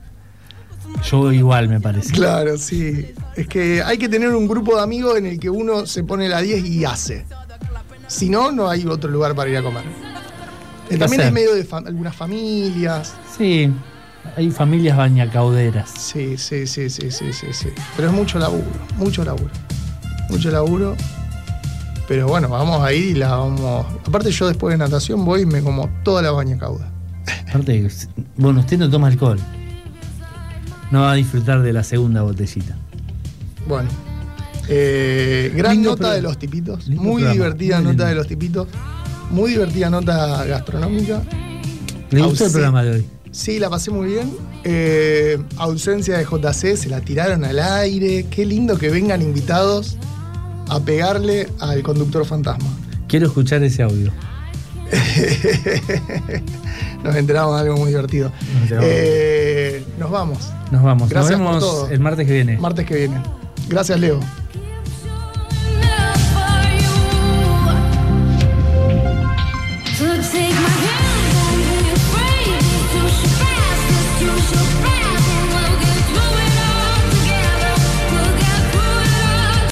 [1.04, 2.12] Yo igual me parece.
[2.14, 3.14] Claro, sí.
[3.36, 6.28] Es que hay que tener un grupo de amigos en el que uno se pone
[6.28, 7.26] la 10 y hace.
[8.08, 9.84] Si no, no hay otro lugar para ir a comer.
[10.98, 13.14] También es medio de fa- algunas familias.
[13.38, 13.72] Sí,
[14.36, 15.90] hay familias bañacauderas.
[15.92, 17.70] Sí, sí, sí, sí, sí, sí, sí.
[17.96, 18.66] Pero es mucho laburo,
[18.98, 19.52] mucho laburo.
[20.30, 20.96] Mucho laburo.
[22.08, 23.86] Pero bueno, vamos a ir y la vamos.
[24.08, 26.92] Aparte, yo después de natación voy y me como toda la bañacauda.
[27.48, 27.88] Aparte,
[28.36, 29.40] bueno, usted no toma alcohol.
[30.92, 32.76] No va a disfrutar de la segunda botellita.
[33.68, 33.90] Bueno.
[34.68, 36.16] Eh, gran Lindo nota programa.
[36.16, 36.88] de los tipitos.
[36.88, 38.06] Lindo Muy programa, divertida muy nota lindo.
[38.06, 38.68] de los tipitos.
[39.32, 41.22] Muy divertida nota gastronómica.
[42.12, 43.06] ¿Le gustó el programa de hoy?
[43.32, 44.32] Sí, la pasé muy bien.
[44.64, 48.26] Eh, ausencia de JC, se la tiraron al aire.
[48.30, 49.98] Qué lindo que vengan invitados
[50.68, 52.70] a pegarle al conductor fantasma.
[53.08, 54.12] Quiero escuchar ese audio.
[57.04, 58.32] nos enteramos de algo muy divertido.
[58.70, 58.80] Nos.
[58.84, 60.52] Eh, nos vamos.
[60.72, 61.10] Nos vamos.
[61.10, 61.90] Gracias Nos por vemos todo.
[61.90, 62.58] el martes que viene.
[62.58, 63.22] Martes que viene.
[63.68, 64.20] Gracias, Leo.